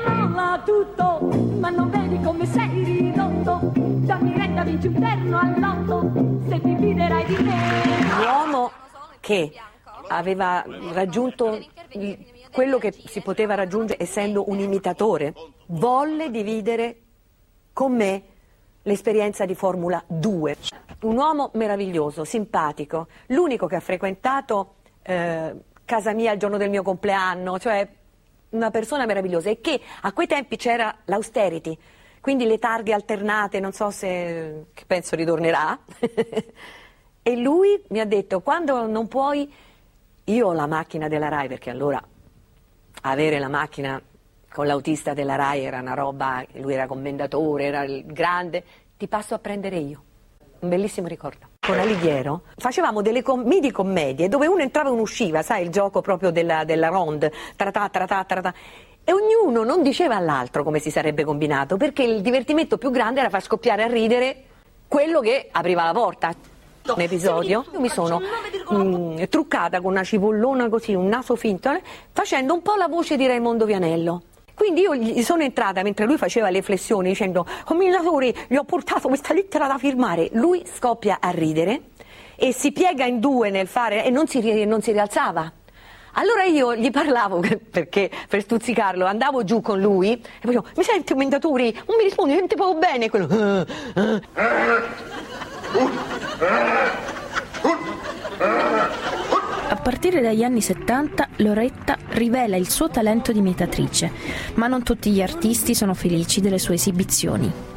Molla 0.04 0.62
tutto, 0.62 1.57
ma 1.59 1.70
non 1.70 1.88
vedi 1.88 2.20
come 2.22 2.44
sei 2.44 2.85
ridotto. 2.85 3.72
Dammi 3.74 4.33
retta, 4.37 4.62
vinci 4.62 4.87
un 4.88 5.00
terno 5.00 5.38
all'otto, 5.38 5.78
che 9.29 9.53
aveva 10.07 10.64
raggiunto 10.93 11.62
quello 12.51 12.79
che 12.79 12.93
si 12.93 13.21
poteva 13.21 13.55
raggiungere 13.55 14.03
essendo 14.03 14.49
un 14.49 14.59
imitatore, 14.59 15.35
volle 15.67 16.31
dividere 16.31 16.97
con 17.75 17.95
me 17.95 18.23
l'esperienza 18.85 19.45
di 19.45 19.55
Formula 19.55 20.03
2. 20.07 20.57
Un 21.03 21.17
uomo 21.19 21.51
meraviglioso, 21.57 22.25
simpatico, 22.25 23.09
l'unico 23.27 23.67
che 23.67 23.77
ha 23.77 23.81
frequentato 23.81 24.77
eh, 25.03 25.55
casa 25.85 26.14
mia 26.14 26.33
il 26.33 26.38
giorno 26.38 26.57
del 26.57 26.71
mio 26.71 26.83
compleanno, 26.83 27.59
cioè 27.59 27.87
una 28.51 28.71
persona 28.71 29.05
meravigliosa 29.05 29.51
e 29.51 29.61
che 29.61 29.79
a 30.01 30.12
quei 30.14 30.27
tempi 30.27 30.57
c'era 30.57 30.97
l'austerity, 31.05 31.77
quindi 32.23 32.47
le 32.47 32.59
targhe 32.59 32.95
alternate, 32.95 33.61
non 33.61 33.73
so 33.73 33.91
se 33.91 34.69
penso 34.87 35.17
ritornerà. 35.17 35.79
e 37.29 37.37
lui 37.37 37.79
mi 37.88 38.01
ha 38.01 38.07
detto 38.07 38.41
quando 38.41 38.87
non 38.87 39.07
puoi 39.07 39.53
io 40.25 40.47
ho 40.47 40.53
la 40.55 40.67
macchina 40.67 41.09
della 41.09 41.29
RAI 41.29 41.47
perché 41.47 41.69
allora 41.69 42.03
avere 43.03 43.38
la 43.38 43.49
macchina 43.49 44.01
con 44.51 44.67
l'autista 44.67 45.12
della 45.12 45.35
RAI 45.35 45.62
era 45.62 45.79
una 45.81 45.93
roba, 45.93 46.43
lui 46.55 46.73
era 46.73 46.87
commendatore, 46.87 47.64
era 47.64 47.85
il 47.85 48.07
grande, 48.07 48.64
ti 48.97 49.07
passo 49.09 49.35
a 49.35 49.38
prendere 49.38 49.77
io. 49.77 50.03
Un 50.61 50.71
bellissimo 50.71 51.07
ricordo. 51.07 51.49
Con 51.61 51.79
Alighiero 51.79 52.45
facevamo 52.57 53.03
delle 53.03 53.21
com- 53.21 53.43
midi 53.43 53.71
commedie 53.71 54.29
dove 54.29 54.47
uno 54.47 54.62
entrava 54.62 54.88
e 54.88 54.93
uno 54.93 55.03
usciva, 55.03 55.43
sai, 55.43 55.64
il 55.64 55.69
gioco 55.69 56.01
proprio 56.01 56.31
della, 56.31 56.64
della 56.64 56.88
ronde, 56.88 57.31
tratà, 57.57 57.91
tratà, 57.91 58.25
tratà. 58.25 58.55
E 59.05 59.12
ognuno 59.12 59.64
non 59.64 59.83
diceva 59.83 60.17
all'altro 60.17 60.64
come 60.64 60.79
si 60.79 60.91
sarebbe 60.91 61.25
combinato, 61.25 61.77
perché 61.77 62.05
il 62.05 62.23
divertimento 62.23 62.79
più 62.79 62.91
grande 62.91 63.21
era 63.21 63.29
far 63.29 63.43
scoppiare 63.43 63.83
a 63.83 63.87
ridere 63.87 64.45
quello 64.88 65.21
che 65.21 65.49
apriva 65.53 65.85
la 65.85 65.93
porta. 65.93 66.57
Un 66.94 67.01
episodio, 67.03 67.64
io 67.72 67.81
mi 67.81 67.88
sono 67.88 68.20
mm, 68.72 69.22
truccata 69.29 69.81
con 69.81 69.92
una 69.92 70.05
cipollona 70.05 70.68
così, 70.68 70.94
un 70.94 71.07
naso 71.07 71.37
finto, 71.37 71.70
eh, 71.70 71.83
facendo 72.12 72.55
un 72.55 72.62
po' 72.62 72.77
la 72.77 72.88
voce 72.88 73.16
di 73.16 73.27
Raimondo 73.27 73.64
Vianello. 73.64 74.22
Quindi 74.55 74.81
io 74.81 74.94
gli 74.96 75.22
sono 75.22 75.42
entrata 75.42 75.83
mentre 75.83 76.05
lui 76.05 76.16
faceva 76.16 76.51
le 76.51 76.62
flessioni 76.62 77.11
dicendo 77.11 77.46
combinatori 77.64 78.35
gli 78.48 78.57
ho 78.57 78.64
portato 78.64 79.07
questa 79.07 79.33
lettera 79.33 79.68
da 79.68 79.79
firmare. 79.79 80.31
Lui 80.33 80.64
scoppia 80.74 81.18
a 81.20 81.31
ridere 81.31 81.83
e 82.35 82.53
si 82.53 82.72
piega 82.72 83.05
in 83.05 83.20
due 83.20 83.51
nel 83.51 83.68
fare 83.68 84.05
e 84.05 84.11
non 84.11 84.27
si, 84.27 84.64
non 84.64 84.81
si 84.83 84.90
rialzava. 84.90 85.53
Allora 86.14 86.42
io 86.42 86.74
gli 86.74 86.90
parlavo 86.90 87.40
perché 87.70 88.11
per 88.29 88.42
stuzzicarlo 88.42 89.05
andavo 89.05 89.44
giù 89.44 89.61
con 89.61 89.81
lui 89.81 90.12
e 90.12 90.20
facevo 90.40 90.64
mi 90.77 90.83
senti 90.83 91.12
commentatori? 91.12 91.72
Non 91.87 91.96
mi 91.96 92.05
rispondi, 92.05 92.35
non 92.35 92.48
ti 92.48 92.57
poco 92.57 92.74
bene 92.74 93.09
quello. 93.09 93.29
A 99.70 99.76
partire 99.76 100.20
dagli 100.20 100.42
anni 100.42 100.61
70 100.61 101.28
Loretta 101.37 101.96
rivela 102.11 102.57
il 102.57 102.68
suo 102.68 102.88
talento 102.88 103.33
di 103.33 103.38
imitatrice, 103.38 104.11
ma 104.54 104.66
non 104.66 104.83
tutti 104.83 105.11
gli 105.11 105.20
artisti 105.20 105.74
sono 105.74 105.94
felici 105.94 106.40
delle 106.40 106.59
sue 106.59 106.74
esibizioni. 106.74 107.67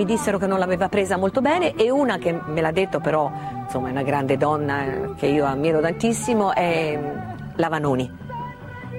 Mi 0.00 0.06
dissero 0.06 0.38
che 0.38 0.46
non 0.46 0.58
l'aveva 0.58 0.88
presa 0.88 1.18
molto 1.18 1.42
bene 1.42 1.74
e 1.74 1.90
una 1.90 2.16
che 2.16 2.32
me 2.32 2.62
l'ha 2.62 2.70
detto 2.70 3.00
però, 3.00 3.30
insomma 3.64 3.88
è 3.88 3.90
una 3.90 4.02
grande 4.02 4.38
donna 4.38 4.86
eh, 4.86 5.10
che 5.18 5.26
io 5.26 5.44
ammiro 5.44 5.78
tantissimo, 5.78 6.54
è 6.54 6.96
mm, 6.96 7.56
la 7.56 7.68
Vanoni, 7.68 8.10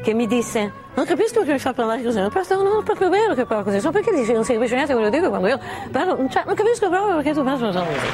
che 0.03 0.13
mi 0.13 0.27
disse 0.27 0.71
non 0.93 1.05
capisco 1.05 1.39
perché 1.39 1.53
mi 1.53 1.59
fa 1.59 1.73
parlare 1.73 2.03
così, 2.03 2.19
non 2.19 2.27
è 2.27 2.83
proprio 2.83 3.09
vero 3.09 3.33
che 3.33 3.45
parla 3.45 3.63
così, 3.63 3.79
so 3.79 3.89
perché 3.89 4.13
dici 4.13 4.31
non 4.31 4.43
sei 4.43 4.57
capisce 4.57 4.75
niente 4.75 4.93
quello 4.93 5.09
che 5.09 5.17
dico 5.17 5.29
quando 5.29 5.47
io 5.47 5.59
parlo, 5.91 6.17
cioè 6.29 6.43
non 6.45 6.53
capisco 6.53 6.87
proprio 6.87 7.15
perché 7.15 7.33
tu 7.33 7.41
parli 7.41 7.93
così. 7.93 8.09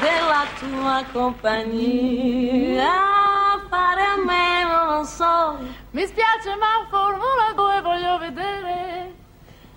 della 0.00 0.46
tua 0.60 1.04
compagnia 1.12 3.19
non 5.00 5.06
so 5.06 5.56
mi 5.92 6.06
spiace 6.06 6.54
ma 6.56 6.86
Formula 6.90 7.52
2 7.54 7.80
voglio 7.80 8.18
vedere. 8.18 9.14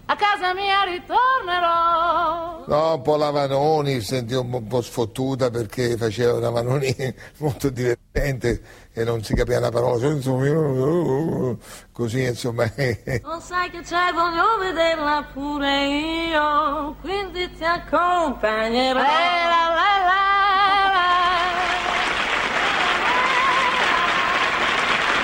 A 0.06 0.18
casa 0.18 0.54
mia 0.54 0.84
ritornerò. 0.84 2.66
No, 2.68 2.96
un 2.96 3.02
po' 3.02 3.16
la 3.16 3.30
Vanoni, 3.30 4.02
sentivo 4.02 4.42
un 4.42 4.50
po', 4.50 4.58
un 4.58 4.68
po' 4.68 4.82
sfottuta 4.82 5.50
perché 5.50 5.96
faceva 5.96 6.34
una 6.34 6.50
Vanoni 6.50 6.94
molto 7.40 7.70
divertente 7.70 8.62
e 8.92 9.06
non 9.06 9.24
si 9.24 9.34
capiva 9.34 9.60
una 9.60 9.70
parola, 9.70 10.06
insomma, 10.08 11.56
così 11.94 12.26
insomma. 12.26 12.66
non 13.24 13.40
sai 13.40 13.70
che 13.70 13.80
c'è 13.80 14.12
voglio 14.14 14.58
vederla 14.60 15.26
pure 15.32 15.86
io 15.86 16.96
quindi 17.00 17.50
ti 17.54 17.64
accompagnerò. 17.64 19.00
La, 19.00 19.63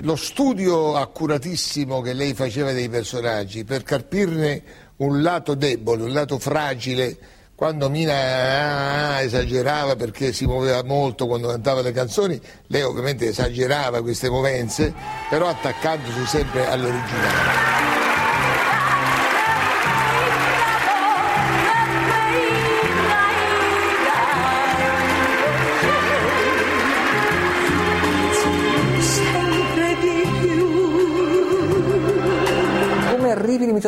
Lo 0.04 0.16
studio 0.16 0.96
accuratissimo 0.96 2.00
che 2.00 2.14
lei 2.14 2.34
faceva 2.34 2.72
dei 2.72 2.88
personaggi 2.88 3.66
per 3.66 3.84
carpirne 3.84 4.64
un 4.98 5.22
lato 5.22 5.56
debole, 5.56 6.04
un 6.04 6.14
lato 6.14 6.40
fragile, 6.40 7.18
quando 7.54 7.90
Mina 7.90 8.14
ah, 8.14 9.16
ah, 9.16 9.22
esagerava 9.22 9.98
perché 9.98 10.32
si 10.32 10.46
muoveva 10.46 10.82
molto 10.84 11.28
quando 11.28 11.50
cantava 11.50 11.82
le 11.82 11.92
canzoni, 11.92 12.40
lei 12.68 12.84
ovviamente 12.84 13.28
esagerava 13.28 14.02
queste 14.02 14.30
movenze, 14.30 14.94
però 15.30 15.50
attaccandosi 15.50 16.26
sempre 16.26 16.66
all'originale. 16.66 17.79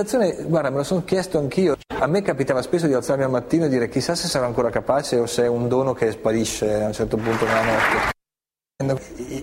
L'imitazione? 0.01 0.35
Guarda, 0.43 0.69
me 0.69 0.77
lo 0.77 0.83
sono 0.83 1.03
chiesto 1.03 1.37
anch'io. 1.37 1.77
A 1.87 2.07
me 2.07 2.21
capitava 2.21 2.61
spesso 2.61 2.87
di 2.87 2.93
alzarmi 2.93 3.23
al 3.23 3.29
mattino 3.29 3.65
e 3.65 3.69
dire 3.69 3.89
chissà 3.89 4.15
se 4.15 4.27
sarò 4.27 4.45
ancora 4.45 4.69
capace 4.69 5.17
o 5.17 5.25
se 5.25 5.43
è 5.43 5.47
un 5.47 5.67
dono 5.67 5.93
che 5.93 6.11
sparisce 6.11 6.81
a 6.81 6.87
un 6.87 6.93
certo 6.93 7.17
punto 7.17 7.45
nella 7.45 7.63
notte. 7.63 8.19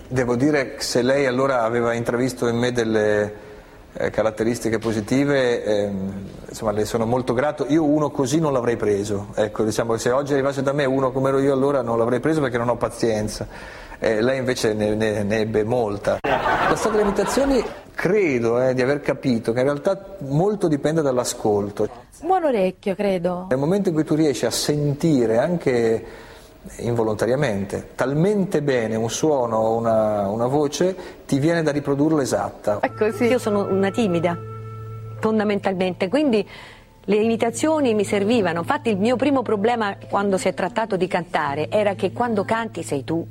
Devo 0.09 0.35
dire 0.35 0.75
che 0.75 0.81
se 0.81 1.01
lei 1.01 1.25
allora 1.25 1.63
aveva 1.63 1.93
intravisto 1.93 2.47
in 2.47 2.57
me 2.57 2.73
delle 2.73 3.47
eh, 3.93 4.09
caratteristiche 4.09 4.79
positive, 4.79 5.63
ehm, 5.63 6.27
insomma 6.49 6.71
le 6.71 6.83
sono 6.83 7.05
molto 7.05 7.33
grato. 7.33 7.65
Io 7.69 7.85
uno 7.85 8.09
così 8.09 8.39
non 8.39 8.51
l'avrei 8.51 8.75
preso. 8.75 9.27
Ecco, 9.35 9.63
diciamo 9.63 9.95
se 9.95 10.11
oggi 10.11 10.33
arrivasse 10.33 10.61
da 10.61 10.73
me 10.73 10.83
uno 10.83 11.11
come 11.11 11.29
ero 11.29 11.39
io 11.39 11.53
allora 11.53 11.81
non 11.81 11.97
l'avrei 11.97 12.19
preso 12.19 12.41
perché 12.41 12.57
non 12.57 12.67
ho 12.67 12.75
pazienza. 12.75 13.47
Eh, 13.97 14.21
lei 14.21 14.37
invece 14.37 14.73
ne, 14.73 14.95
ne- 14.95 15.23
ne 15.23 15.39
ebbe 15.39 15.63
molta. 15.63 16.17
La 16.21 16.75
storia 16.75 16.97
delle 16.97 17.09
imitazioni 17.09 17.63
credo 17.99 18.61
eh, 18.61 18.73
di 18.73 18.81
aver 18.81 19.01
capito 19.01 19.51
che 19.51 19.59
in 19.59 19.65
realtà 19.65 20.15
molto 20.19 20.69
dipende 20.69 21.01
dall'ascolto. 21.01 21.89
Buon 22.21 22.45
orecchio, 22.45 22.95
credo. 22.95 23.47
Nel 23.49 23.59
momento 23.59 23.89
in 23.89 23.95
cui 23.95 24.05
tu 24.05 24.15
riesci 24.15 24.45
a 24.45 24.51
sentire 24.51 25.37
anche 25.37 26.05
involontariamente 26.77 27.89
talmente 27.95 28.61
bene 28.61 28.95
un 28.95 29.09
suono 29.09 29.57
o 29.57 29.77
una, 29.77 30.29
una 30.29 30.47
voce, 30.47 30.95
ti 31.25 31.39
viene 31.39 31.61
da 31.61 31.71
riprodurlo 31.71 32.21
esatta. 32.21 32.79
Ecco, 32.81 33.11
sì. 33.11 33.25
Io 33.25 33.37
sono 33.37 33.67
una 33.69 33.91
timida, 33.91 34.37
fondamentalmente, 35.19 36.07
quindi 36.07 36.47
le 37.03 37.15
imitazioni 37.17 37.93
mi 37.93 38.05
servivano. 38.05 38.59
Infatti 38.59 38.91
il 38.91 38.97
mio 38.97 39.17
primo 39.17 39.41
problema 39.41 39.97
quando 40.09 40.37
si 40.37 40.47
è 40.47 40.53
trattato 40.53 40.95
di 40.95 41.07
cantare 41.07 41.69
era 41.69 41.95
che 41.95 42.13
quando 42.13 42.45
canti 42.45 42.81
sei 42.81 43.03
tu. 43.03 43.27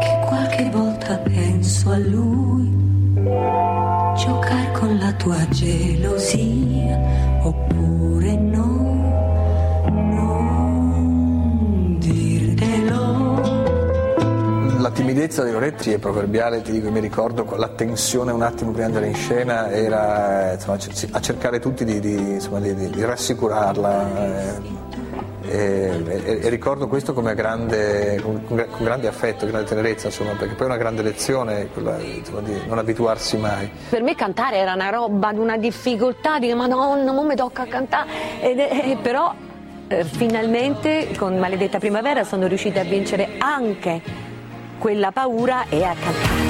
che 0.00 0.26
qualche 0.26 0.68
volta 0.70 1.16
penso 1.16 1.90
a 1.90 1.96
lui 1.96 2.57
Giocare 4.16 4.72
con 4.72 4.98
la 4.98 5.12
tua 5.12 5.48
gelosia 5.48 6.98
oppure 7.42 8.36
no. 8.36 8.78
la 14.88 14.94
timidezza 14.94 15.42
dei 15.42 15.54
Oretti 15.54 15.92
è 15.92 15.98
proverbiale, 15.98 16.62
ti 16.62 16.72
dico, 16.72 16.90
mi 16.90 17.00
ricordo 17.00 17.44
l'attenzione 17.56 18.32
un 18.32 18.40
attimo 18.40 18.70
prima 18.70 18.88
di 18.88 18.94
andare 18.94 19.08
in 19.08 19.14
scena 19.14 19.70
era 19.70 20.52
insomma, 20.54 20.78
a 21.10 21.20
cercare 21.20 21.58
tutti 21.58 21.84
di, 21.84 22.00
di, 22.00 22.14
insomma, 22.14 22.58
di, 22.60 22.74
di 22.74 23.04
rassicurarla. 23.04 24.24
Eh 24.24 24.76
e, 25.50 26.02
e, 26.06 26.40
e, 26.42 26.48
ricordo 26.48 26.88
questo 26.88 27.12
come 27.12 27.34
grande, 27.34 28.20
con, 28.22 28.44
con, 28.44 28.66
grande 28.78 29.08
affetto, 29.08 29.46
grande 29.46 29.66
tenerezza, 29.66 30.06
insomma, 30.08 30.32
perché 30.32 30.54
poi 30.54 30.66
è 30.66 30.70
una 30.70 30.78
grande 30.78 31.02
lezione 31.02 31.68
quella 31.72 31.98
insomma, 31.98 32.40
di 32.40 32.54
non 32.66 32.78
abituarsi 32.78 33.36
mai. 33.36 33.70
Per 33.88 34.02
me 34.02 34.14
cantare 34.14 34.56
era 34.56 34.74
una 34.74 34.90
roba 34.90 35.32
di 35.32 35.38
una 35.38 35.56
difficoltà, 35.56 36.38
di 36.38 36.52
madonna, 36.54 37.10
non 37.10 37.26
mi 37.26 37.34
tocca 37.34 37.66
cantare, 37.66 38.08
ed, 38.40 38.58
eh, 38.58 38.96
però 39.00 39.34
eh, 39.88 40.04
finalmente 40.04 41.08
con 41.16 41.38
Maledetta 41.38 41.78
Primavera 41.78 42.24
sono 42.24 42.46
riuscita 42.46 42.80
a 42.80 42.84
vincere 42.84 43.36
anche 43.38 44.00
quella 44.78 45.10
paura 45.10 45.64
e 45.68 45.82
a 45.82 45.94
cantare. 45.98 46.47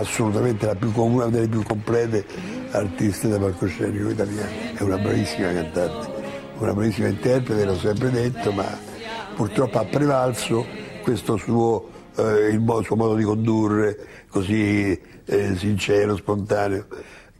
Assolutamente 0.00 0.74
più, 0.76 0.92
una 0.94 1.26
delle 1.26 1.48
più 1.48 1.62
complete 1.62 2.24
artiste 2.72 3.28
da 3.28 3.38
palcoscenico 3.38 4.10
italiano. 4.10 4.50
È 4.74 4.82
una 4.82 4.98
bravissima 4.98 5.52
cantante, 5.52 6.12
una 6.58 6.74
bravissima 6.74 7.08
interprete, 7.08 7.64
l'ho 7.64 7.78
sempre 7.78 8.10
detto, 8.10 8.52
ma 8.52 8.66
purtroppo 9.34 9.78
ha 9.78 9.84
prevalso 9.84 10.66
questo 11.02 11.36
suo, 11.36 11.88
eh, 12.16 12.48
il 12.48 12.80
suo 12.84 12.96
modo 12.96 13.14
di 13.14 13.24
condurre 13.24 14.24
così 14.28 14.98
eh, 15.24 15.56
sincero, 15.56 16.16
spontaneo, 16.16 16.86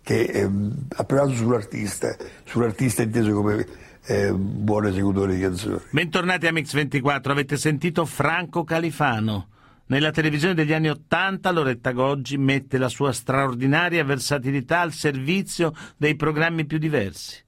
che 0.03 0.21
eh, 0.23 0.51
ha 0.97 1.05
prevalso 1.05 1.37
sull'artista, 1.37 2.17
sull'artista 2.45 3.03
inteso 3.03 3.33
come 3.33 3.67
eh, 4.07 4.33
buon 4.33 4.87
esecutore 4.87 5.35
di 5.35 5.41
canzoni. 5.41 5.81
Bentornati 5.91 6.47
a 6.47 6.53
Mix24, 6.53 7.31
avete 7.31 7.57
sentito 7.57 8.05
Franco 8.05 8.65
Califano. 8.65 9.49
Nella 9.91 10.13
televisione 10.13 10.55
degli 10.55 10.73
anni 10.73 10.89
Ottanta 10.89 11.51
Loretta 11.51 11.91
Goggi 11.91 12.39
mette 12.39 12.79
la 12.79 12.89
sua 12.89 13.11
straordinaria 13.11 14.05
versatilità 14.05 14.83
al 14.83 14.93
servizio 14.93 15.75
dei 15.97 16.15
programmi 16.15 16.65
più 16.65 16.79
diversi. 16.79 17.43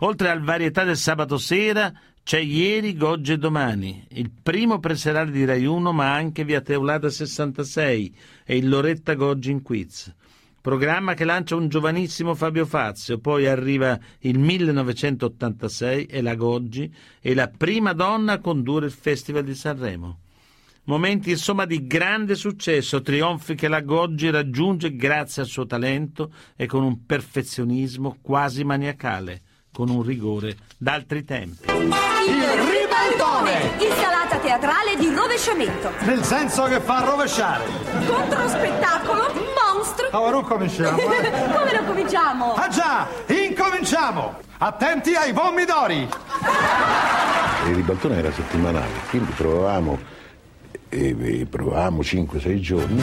Oltre 0.00 0.28
al 0.28 0.42
varietà 0.42 0.84
del 0.84 0.98
sabato 0.98 1.38
sera 1.38 1.90
c'è 2.22 2.40
Ieri, 2.40 2.94
Goggi 2.94 3.32
e 3.32 3.38
Domani, 3.38 4.06
il 4.10 4.30
primo 4.30 4.80
preserale 4.80 5.30
di 5.30 5.46
Rai 5.46 5.64
1 5.64 5.92
ma 5.92 6.12
anche 6.12 6.44
via 6.44 6.60
Teulada 6.60 7.08
66 7.08 8.16
e 8.44 8.56
il 8.58 8.68
Loretta 8.68 9.14
Goggi 9.14 9.50
in 9.50 9.62
quiz. 9.62 10.14
Programma 10.60 11.14
che 11.14 11.24
lancia 11.24 11.56
un 11.56 11.68
giovanissimo 11.68 12.34
Fabio 12.34 12.66
Fazio, 12.66 13.18
poi 13.18 13.46
arriva 13.46 13.98
il 14.18 14.38
1986 14.38 16.04
e 16.04 16.20
la 16.20 16.34
Goggi 16.34 16.94
è 17.18 17.32
la 17.32 17.48
prima 17.48 17.94
donna 17.94 18.32
a 18.34 18.40
condurre 18.40 18.84
il 18.84 18.92
Festival 18.92 19.44
di 19.44 19.54
Sanremo. 19.54 20.18
Momenti 20.84 21.30
insomma 21.30 21.64
di 21.64 21.86
grande 21.86 22.34
successo, 22.34 23.02
trionfi 23.02 23.54
che 23.54 23.68
la 23.68 23.82
Goggi 23.82 24.30
raggiunge 24.30 24.96
grazie 24.96 25.42
al 25.42 25.48
suo 25.48 25.64
talento 25.64 26.32
e 26.56 26.66
con 26.66 26.82
un 26.82 27.06
perfezionismo 27.06 28.16
quasi 28.20 28.64
maniacale, 28.64 29.42
con 29.72 29.88
un 29.90 30.02
rigore 30.02 30.56
d'altri 30.76 31.22
tempi. 31.22 31.70
Il 31.70 31.86
ribaldone! 31.86 33.76
Insalata 33.78 34.38
teatrale 34.38 34.96
di 34.98 35.14
rovesciamento. 35.14 35.92
Nel 36.00 36.24
senso 36.24 36.64
che 36.64 36.80
fa 36.80 37.04
rovesciare. 37.04 37.64
Contro 38.04 38.48
spettacolo 38.48 39.32
mostro. 39.54 40.08
Ora 40.18 40.30
non 40.32 40.42
cominciamo. 40.42 40.98
Eh? 40.98 41.30
Come 41.54 41.72
non 41.74 41.86
cominciamo? 41.86 42.54
Ah 42.54 42.68
già, 42.68 43.06
incominciamo! 43.28 44.34
Attenti 44.58 45.14
ai 45.14 45.32
pomidori! 45.32 46.08
Il 47.68 47.74
ribaltone 47.76 48.16
era 48.16 48.32
settimanale, 48.32 48.90
quindi 49.10 49.30
provavamo 49.30 50.20
e, 50.92 51.16
e 51.40 51.46
provavamo 51.46 52.00
5-6 52.00 52.60
giorni. 52.60 53.02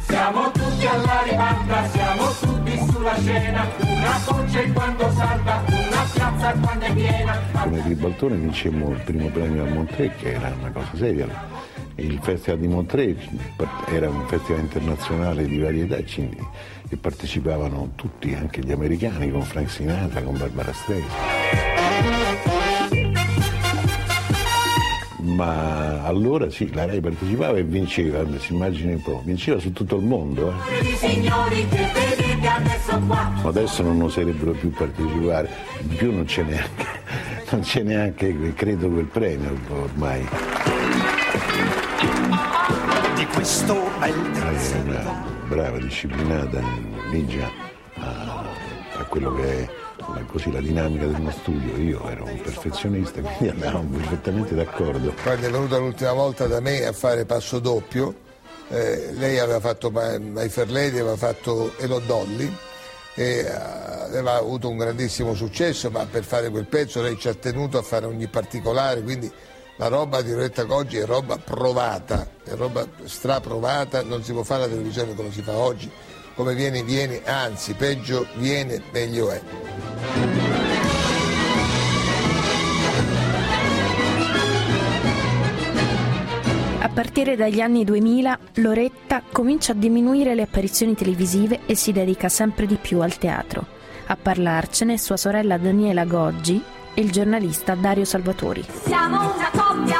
Siamo 0.00 0.50
tutti 0.50 0.86
alla 0.86 1.22
ribalta, 1.22 1.88
siamo 1.88 2.30
tutti 2.40 2.78
sulla 2.92 3.18
scena, 3.18 3.66
una 3.78 4.20
voce 4.26 4.72
quando 4.72 5.10
salta, 5.12 5.62
una 5.66 6.06
piazza 6.12 6.52
quando 6.60 6.84
è 6.84 6.92
piena. 6.92 7.40
Con 7.52 7.72
il 7.72 7.82
ribaltone 7.82 8.36
vincemmo 8.36 8.90
il 8.90 9.00
primo 9.02 9.28
premio 9.28 9.64
a 9.64 9.68
Montreux, 9.68 10.12
che 10.18 10.32
era 10.32 10.52
una 10.58 10.70
cosa 10.70 10.90
seria. 10.94 11.48
Il 11.94 12.18
Festival 12.22 12.60
di 12.60 12.68
Montreux 12.68 13.18
era 13.88 14.08
un 14.08 14.26
festival 14.26 14.62
internazionale 14.62 15.44
di 15.44 15.58
varietà 15.58 15.96
e 15.96 16.96
partecipavano 16.96 17.92
tutti, 17.94 18.34
anche 18.34 18.62
gli 18.62 18.72
americani, 18.72 19.30
con 19.30 19.42
Frank 19.42 19.70
Sinatra, 19.70 20.22
con 20.22 20.36
Barbara 20.36 20.72
Streisand. 20.72 21.69
Ma 25.40 26.04
allora 26.04 26.50
sì, 26.50 26.70
la 26.74 26.84
RAI 26.84 27.00
partecipava 27.00 27.56
e 27.56 27.62
vinceva, 27.62 28.22
si 28.38 28.52
immagini 28.52 28.92
un 28.92 29.00
po', 29.00 29.22
vinceva 29.24 29.58
su 29.58 29.72
tutto 29.72 29.96
il 29.96 30.02
mondo. 30.02 30.52
Eh. 30.68 30.84
Adesso 33.42 33.82
non 33.82 34.02
oserebbero 34.02 34.52
più 34.52 34.70
partecipare, 34.70 35.48
in 35.80 35.96
più 35.96 36.12
non 36.12 36.26
c'è 36.26 36.42
neanche, 36.42 36.84
non 37.52 37.60
c'è 37.62 37.82
neanche, 37.82 38.52
credo, 38.54 38.90
quel 38.90 39.06
premio 39.06 39.58
ormai. 39.70 40.28
Di 43.16 43.26
questo 43.26 43.88
bel 43.98 44.32
È 44.32 44.80
una 44.84 45.24
brava, 45.48 45.78
disciplinata, 45.78 46.60
ninja 47.10 47.50
a, 47.94 48.44
a 48.98 49.04
quello 49.04 49.34
che 49.34 49.62
è 49.62 49.79
così 50.26 50.50
la 50.50 50.60
dinamica 50.60 51.06
del 51.06 51.20
mio 51.20 51.30
studio. 51.30 51.76
Io 51.76 52.08
ero 52.08 52.24
un 52.24 52.40
perfezionista, 52.40 53.20
quindi 53.22 53.48
andavamo 53.48 53.96
perfettamente 53.96 54.54
d'accordo. 54.54 55.14
Quando 55.22 55.46
è 55.46 55.50
venuta 55.50 55.78
l'ultima 55.78 56.12
volta 56.12 56.46
da 56.46 56.60
me 56.60 56.84
a 56.84 56.92
fare 56.92 57.24
passo 57.24 57.58
doppio, 57.58 58.14
eh, 58.68 59.12
lei 59.14 59.38
aveva 59.38 59.60
fatto 59.60 59.90
My 59.90 60.48
Fair 60.48 60.70
Lady, 60.70 60.98
aveva 60.98 61.16
fatto 61.16 61.72
Elo 61.78 62.00
Dolly 62.00 62.56
e 63.14 63.24
eh, 63.24 63.50
aveva 63.50 64.36
avuto 64.36 64.68
un 64.68 64.76
grandissimo 64.76 65.34
successo, 65.34 65.90
ma 65.90 66.06
per 66.06 66.24
fare 66.24 66.50
quel 66.50 66.66
pezzo 66.66 67.02
lei 67.02 67.18
ci 67.18 67.28
ha 67.28 67.34
tenuto 67.34 67.78
a 67.78 67.82
fare 67.82 68.06
ogni 68.06 68.28
particolare, 68.28 69.02
quindi 69.02 69.30
la 69.76 69.88
roba 69.88 70.20
di 70.22 70.30
Loretta 70.30 70.64
Goggi 70.64 70.98
è 70.98 71.06
roba 71.06 71.38
provata, 71.38 72.28
è 72.44 72.54
roba 72.54 72.86
straprovata, 73.04 74.02
non 74.02 74.22
si 74.22 74.32
può 74.32 74.42
fare 74.42 74.62
la 74.62 74.68
televisione 74.68 75.14
come 75.14 75.32
si 75.32 75.42
fa 75.42 75.56
oggi 75.56 75.90
come 76.34 76.54
viene 76.54 76.82
viene, 76.82 77.22
anzi 77.24 77.74
peggio 77.74 78.26
viene 78.34 78.82
meglio 78.92 79.30
è. 79.30 79.40
A 86.82 86.88
partire 86.88 87.36
dagli 87.36 87.60
anni 87.60 87.84
2000 87.84 88.38
Loretta 88.54 89.22
comincia 89.30 89.72
a 89.72 89.74
diminuire 89.74 90.34
le 90.34 90.42
apparizioni 90.42 90.94
televisive 90.94 91.60
e 91.66 91.74
si 91.74 91.92
dedica 91.92 92.28
sempre 92.28 92.66
di 92.66 92.76
più 92.76 93.00
al 93.00 93.18
teatro. 93.18 93.64
A 94.06 94.16
parlarcene 94.16 94.98
sua 94.98 95.16
sorella 95.16 95.58
Daniela 95.58 96.04
Goggi 96.04 96.60
e 96.94 97.00
il 97.00 97.10
giornalista 97.10 97.74
Dario 97.74 98.04
Salvatori. 98.04 98.64
Siamo 98.84 99.34
una 99.34 99.50
coppia 99.52 99.98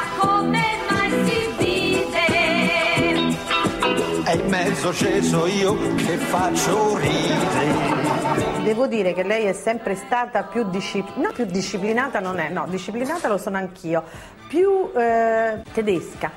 mezzo 4.63 4.93
sceso 4.93 5.47
io 5.47 5.95
che 5.97 6.17
faccio 6.19 6.99
ridere. 6.99 8.63
Devo 8.63 8.87
dire 8.87 9.15
che 9.15 9.23
lei 9.23 9.47
è 9.47 9.55
sempre 9.55 9.95
stata 9.95 10.43
più 10.43 10.69
disciplinata, 10.69 11.21
no 11.21 11.33
più 11.33 11.47
disciplinata 11.47 12.21
non 12.21 12.39
è, 12.39 12.51
no, 12.51 12.67
disciplinata 12.69 13.29
lo 13.29 13.39
sono 13.39 13.57
anch'io, 13.57 14.05
più 14.49 14.91
eh, 14.95 15.63
tedesca. 15.73 16.31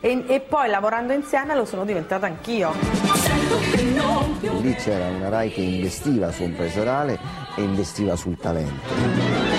E, 0.00 0.24
e, 0.26 0.40
poi 0.40 0.68
lavorando 0.68 1.14
insieme 1.14 1.54
lo 1.54 1.64
sono 1.64 1.86
diventata 1.86 2.26
anch'io. 2.26 2.72
Lì 4.60 4.74
c'era 4.74 5.06
una 5.06 5.30
RAI 5.30 5.50
che 5.50 5.62
investiva 5.62 6.30
su 6.30 6.42
un 6.42 6.54
preserale 6.54 7.18
e 7.56 7.62
investiva 7.62 8.16
sul 8.16 8.36
talento. 8.36 9.55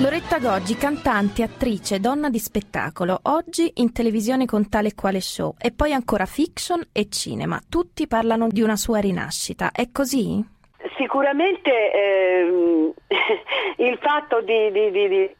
Loretta 0.00 0.38
Goggi, 0.38 0.76
cantante, 0.76 1.42
attrice, 1.42 2.00
donna 2.00 2.30
di 2.30 2.38
spettacolo, 2.38 3.20
oggi 3.24 3.70
in 3.76 3.92
televisione 3.92 4.46
con 4.46 4.66
tale 4.70 4.88
e 4.88 4.94
quale 4.94 5.20
show 5.20 5.54
e 5.60 5.72
poi 5.76 5.92
ancora 5.92 6.24
fiction 6.24 6.80
e 6.90 7.10
cinema. 7.10 7.60
Tutti 7.68 8.06
parlano 8.06 8.48
di 8.48 8.62
una 8.62 8.76
sua 8.76 8.98
rinascita. 8.98 9.70
È 9.72 9.90
così? 9.92 10.42
Sì, 10.78 10.88
sicuramente 10.96 11.92
ehm, 11.92 12.94
il 13.76 13.98
fatto 14.00 14.40
di, 14.40 14.72
di- 14.72 14.90
di- 14.90 15.08
di- 15.08 15.30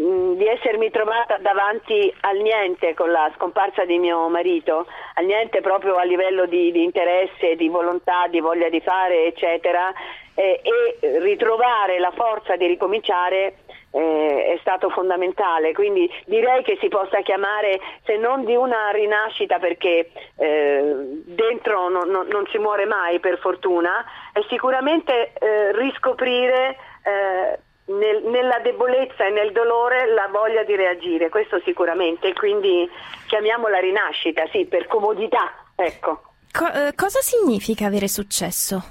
mh, 0.00 0.32
di 0.36 0.46
essermi 0.46 0.90
trovata 0.90 1.36
davanti 1.36 2.10
al 2.20 2.38
niente 2.38 2.94
con 2.94 3.10
la 3.10 3.30
scomparsa 3.36 3.84
di 3.84 3.98
mio 3.98 4.30
marito, 4.30 4.86
al 5.16 5.26
niente 5.26 5.60
proprio 5.60 5.96
a 5.96 6.04
livello 6.04 6.46
di, 6.46 6.72
di 6.72 6.84
interesse, 6.84 7.54
di 7.54 7.68
volontà, 7.68 8.28
di 8.28 8.40
voglia 8.40 8.70
di 8.70 8.80
fare, 8.80 9.26
eccetera, 9.26 9.92
eh, 10.32 10.62
e 10.62 11.18
ritrovare 11.18 11.98
la 11.98 12.12
forza 12.12 12.56
di 12.56 12.66
ricominciare 12.66 13.56
eh, 13.92 14.54
è 14.54 14.58
stato 14.60 14.88
fondamentale, 14.90 15.72
quindi 15.72 16.08
direi 16.26 16.62
che 16.62 16.78
si 16.80 16.88
possa 16.88 17.20
chiamare 17.22 17.80
se 18.04 18.16
non 18.16 18.44
di 18.44 18.54
una 18.54 18.90
rinascita 18.90 19.58
perché 19.58 20.10
eh, 20.36 20.94
dentro 21.24 21.88
non, 21.88 22.08
non- 22.08 22.26
non 22.28 22.46
si 22.50 22.58
muore 22.58 22.84
mai 22.86 23.18
per 23.20 23.38
fortuna, 23.38 24.04
è 24.32 24.40
sicuramente 24.48 25.32
eh, 25.38 25.72
riscoprire 25.76 26.76
eh, 27.02 27.58
nel- 27.92 28.22
nella 28.26 28.60
debolezza 28.60 29.26
e 29.26 29.30
nel 29.30 29.50
dolore 29.52 30.06
la 30.12 30.28
voglia 30.30 30.62
di 30.62 30.76
reagire, 30.76 31.28
questo 31.28 31.60
sicuramente, 31.64 32.32
quindi 32.34 32.88
chiamiamola 33.26 33.78
rinascita, 33.78 34.44
sì, 34.52 34.66
per 34.66 34.86
comodità, 34.86 35.52
ecco. 35.74 36.22
Co- 36.52 36.66
eh, 36.72 36.92
cosa 36.94 37.20
significa 37.20 37.86
avere 37.86 38.06
successo? 38.08 38.82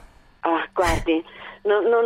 Ah, 0.41 0.67
guardi, 0.73 1.23
non- 1.63 1.85
non- 1.85 2.05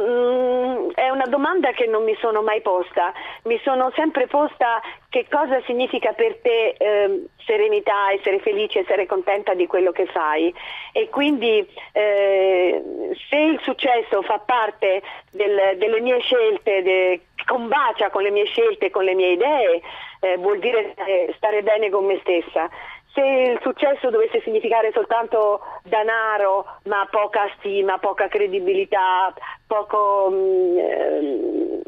mm, 0.88 0.90
è 0.96 1.10
una 1.10 1.26
domanda 1.26 1.72
che 1.72 1.86
non 1.86 2.04
mi 2.04 2.16
sono 2.20 2.42
mai 2.42 2.62
posta. 2.62 3.14
Mi 3.44 3.60
sono 3.64 3.92
sempre 3.96 4.28
posta 4.28 4.82
che 5.10 5.26
cosa 5.30 5.62
significa 5.66 6.14
per 6.14 6.38
te 6.42 6.76
ehm, 6.78 7.26
serenità, 7.46 8.12
essere 8.12 8.40
felice, 8.40 8.80
essere 8.80 9.06
contenta 9.06 9.54
di 9.54 9.68
quello 9.68 9.92
che 9.92 10.06
fai. 10.08 10.54
E 10.92 11.10
quindi 11.10 11.66
eh, 11.94 12.82
se 13.30 13.38
il 13.38 13.60
successo 13.62 14.22
fa 14.22 14.40
parte 14.40 15.02
del- 15.32 15.78
delle 15.78 16.00
mie 16.02 16.20
scelte, 16.20 16.82
de- 16.82 17.22
combacia 17.46 18.10
con 18.10 18.24
le 18.24 18.32
mie 18.32 18.46
scelte, 18.46 18.90
con 18.90 19.04
le 19.04 19.14
mie 19.16 19.32
idee, 19.34 19.82
eh, 20.22 20.38
vuol 20.38 20.60
dire 20.60 20.94
eh, 21.06 21.34
stare 21.36 21.62
bene 21.64 21.90
con 21.90 22.06
me 22.06 22.18
stessa. 22.22 22.70
Se 23.14 23.22
il 23.22 23.60
successo 23.62 24.10
dovesse 24.10 24.42
significare 24.42 24.92
soltanto 24.92 25.62
danaro, 25.84 26.66
ma 26.86 27.08
poca 27.12 27.48
stima, 27.58 28.00
poca 28.00 28.28
credibilità, 28.28 29.32
poco, 29.68 30.30
mm, 30.32 30.78
ehm, 30.78 31.82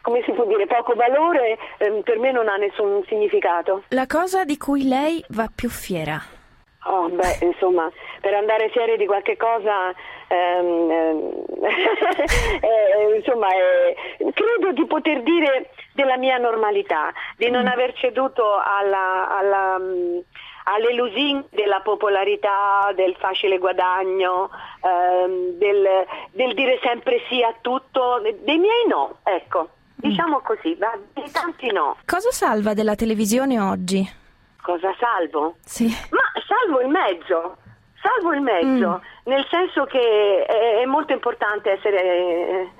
come 0.00 0.22
si 0.24 0.32
può 0.32 0.46
dire, 0.46 0.66
poco 0.66 0.94
valore, 0.94 1.58
ehm, 1.76 2.00
per 2.00 2.18
me 2.18 2.32
non 2.32 2.48
ha 2.48 2.56
nessun 2.56 3.04
significato. 3.06 3.82
La 3.88 4.06
cosa 4.06 4.44
di 4.44 4.56
cui 4.56 4.88
lei 4.88 5.22
va 5.28 5.50
più 5.54 5.68
fiera? 5.68 6.40
Oh, 6.84 7.08
beh, 7.08 7.38
insomma, 7.42 7.88
per 8.20 8.34
andare 8.34 8.68
fieri 8.70 8.96
di 8.96 9.06
qualche 9.06 9.36
cosa, 9.36 9.90
ehm, 10.26 10.90
ehm, 10.90 11.44
eh, 12.60 13.16
insomma, 13.16 13.46
eh, 13.54 13.94
credo 14.32 14.72
di 14.72 14.84
poter 14.86 15.22
dire 15.22 15.70
della 15.94 16.16
mia 16.16 16.38
normalità, 16.38 17.12
di 17.36 17.50
non 17.50 17.68
aver 17.68 17.92
ceduto 17.94 18.42
alla, 18.58 19.28
alla, 19.28 19.78
mm, 19.78 20.18
alle 20.64 20.94
lusinghe 20.94 21.48
della 21.50 21.80
popolarità, 21.80 22.92
del 22.94 23.16
facile 23.18 23.58
guadagno, 23.58 24.50
ehm, 24.82 25.58
del, 25.58 26.06
del 26.32 26.54
dire 26.54 26.78
sempre 26.82 27.22
sì 27.28 27.42
a 27.42 27.54
tutto, 27.60 28.20
dei 28.20 28.58
miei 28.58 28.86
no, 28.86 29.18
ecco, 29.22 29.68
diciamo 29.96 30.40
così, 30.40 30.74
va, 30.74 30.96
dei 31.12 31.30
tanti 31.30 31.70
no. 31.72 31.96
Cosa 32.04 32.30
salva 32.30 32.74
della 32.74 32.94
televisione 32.94 33.60
oggi? 33.60 34.20
Cosa 34.62 34.94
salvo? 34.98 35.56
Sì. 35.64 35.86
Ma 36.10 36.22
salvo 36.46 36.80
il 36.80 36.88
mezzo, 36.88 37.56
salvo 38.00 38.32
il 38.32 38.40
mezzo, 38.40 39.02
nel 39.24 39.46
senso 39.50 39.84
che 39.84 40.44
è, 40.44 40.80
è 40.80 40.84
molto 40.84 41.12
importante 41.12 41.72
essere 41.72 42.02
eh, 42.02 42.70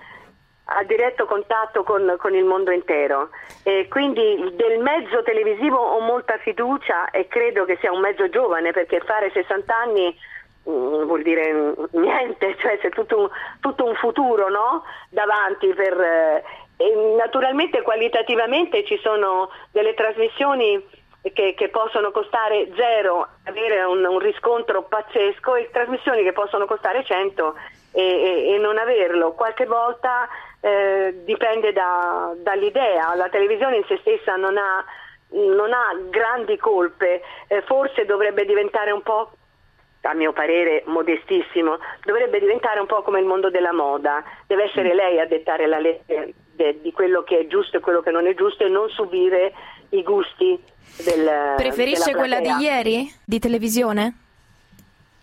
a 0.64 0.84
diretto 0.84 1.26
contatto 1.26 1.82
con, 1.82 2.14
con 2.18 2.34
il 2.34 2.44
mondo 2.44 2.70
intero 2.70 3.30
e 3.64 3.88
quindi 3.88 4.52
del 4.54 4.78
mezzo 4.78 5.22
televisivo 5.22 5.76
ho 5.76 6.00
molta 6.00 6.38
fiducia 6.38 7.10
e 7.10 7.26
credo 7.26 7.64
che 7.64 7.76
sia 7.80 7.92
un 7.92 8.00
mezzo 8.00 8.28
giovane 8.28 8.70
perché 8.72 9.00
fare 9.00 9.30
60 9.32 9.76
anni 9.76 10.16
mm, 10.68 11.02
vuol 11.04 11.22
dire 11.22 11.52
mm, 11.52 11.72
niente, 11.92 12.56
cioè 12.62 12.78
c'è 12.78 12.90
tutto 12.90 13.18
un, 13.18 13.28
tutto 13.60 13.84
un 13.84 13.94
futuro 13.96 14.48
no? 14.48 14.84
davanti 15.10 15.66
per, 15.74 16.00
eh, 16.00 16.44
naturalmente 17.16 17.82
qualitativamente 17.82 18.84
ci 18.84 18.98
sono 19.02 19.50
delle 19.72 19.94
trasmissioni 19.94 21.00
che, 21.32 21.54
che 21.56 21.68
possono 21.68 22.10
costare 22.10 22.68
zero, 22.74 23.28
avere 23.44 23.82
un, 23.84 24.04
un 24.04 24.18
riscontro 24.18 24.82
pazzesco 24.82 25.54
e 25.54 25.70
trasmissioni 25.72 26.22
che 26.22 26.32
possono 26.32 26.66
costare 26.66 27.04
100 27.04 27.54
e, 27.92 28.02
e- 28.02 28.54
e 28.54 28.58
non 28.58 28.78
averlo. 28.78 29.32
Qualche 29.32 29.66
volta 29.66 30.28
eh, 30.64 31.12
dipende 31.24 31.72
da- 31.72 32.32
dall'idea, 32.36 33.14
la 33.16 33.28
televisione 33.28 33.78
in 33.78 33.84
se 33.88 33.98
stessa 34.00 34.36
non 34.36 34.56
ha, 34.56 34.84
non 35.30 35.72
ha 35.72 35.98
grandi 36.08 36.56
colpe, 36.56 37.20
eh, 37.48 37.62
forse 37.62 38.04
dovrebbe 38.04 38.44
diventare 38.44 38.92
un 38.92 39.02
po' 39.02 39.32
a 40.02 40.14
mio 40.14 40.32
parere 40.32 40.84
modestissimo, 40.86 41.78
dovrebbe 42.04 42.38
diventare 42.38 42.78
un 42.78 42.86
po' 42.86 43.02
come 43.02 43.18
il 43.18 43.26
mondo 43.26 43.50
della 43.50 43.72
moda, 43.72 44.22
deve 44.46 44.64
essere 44.64 44.94
lei 44.94 45.18
a 45.18 45.26
dettare 45.26 45.66
la 45.66 45.78
legge 45.78 46.34
di 46.80 46.92
quello 46.92 47.22
che 47.24 47.40
è 47.40 47.46
giusto 47.48 47.78
e 47.78 47.80
quello 47.80 48.00
che 48.00 48.10
non 48.10 48.26
è 48.28 48.34
giusto 48.34 48.64
e 48.64 48.68
non 48.68 48.88
subire 48.90 49.52
i 49.90 50.02
gusti 50.02 50.60
del 51.04 51.54
Preferisce 51.56 52.14
quella 52.14 52.40
di 52.40 52.50
ieri? 52.60 53.12
Di 53.24 53.38
televisione? 53.38 54.21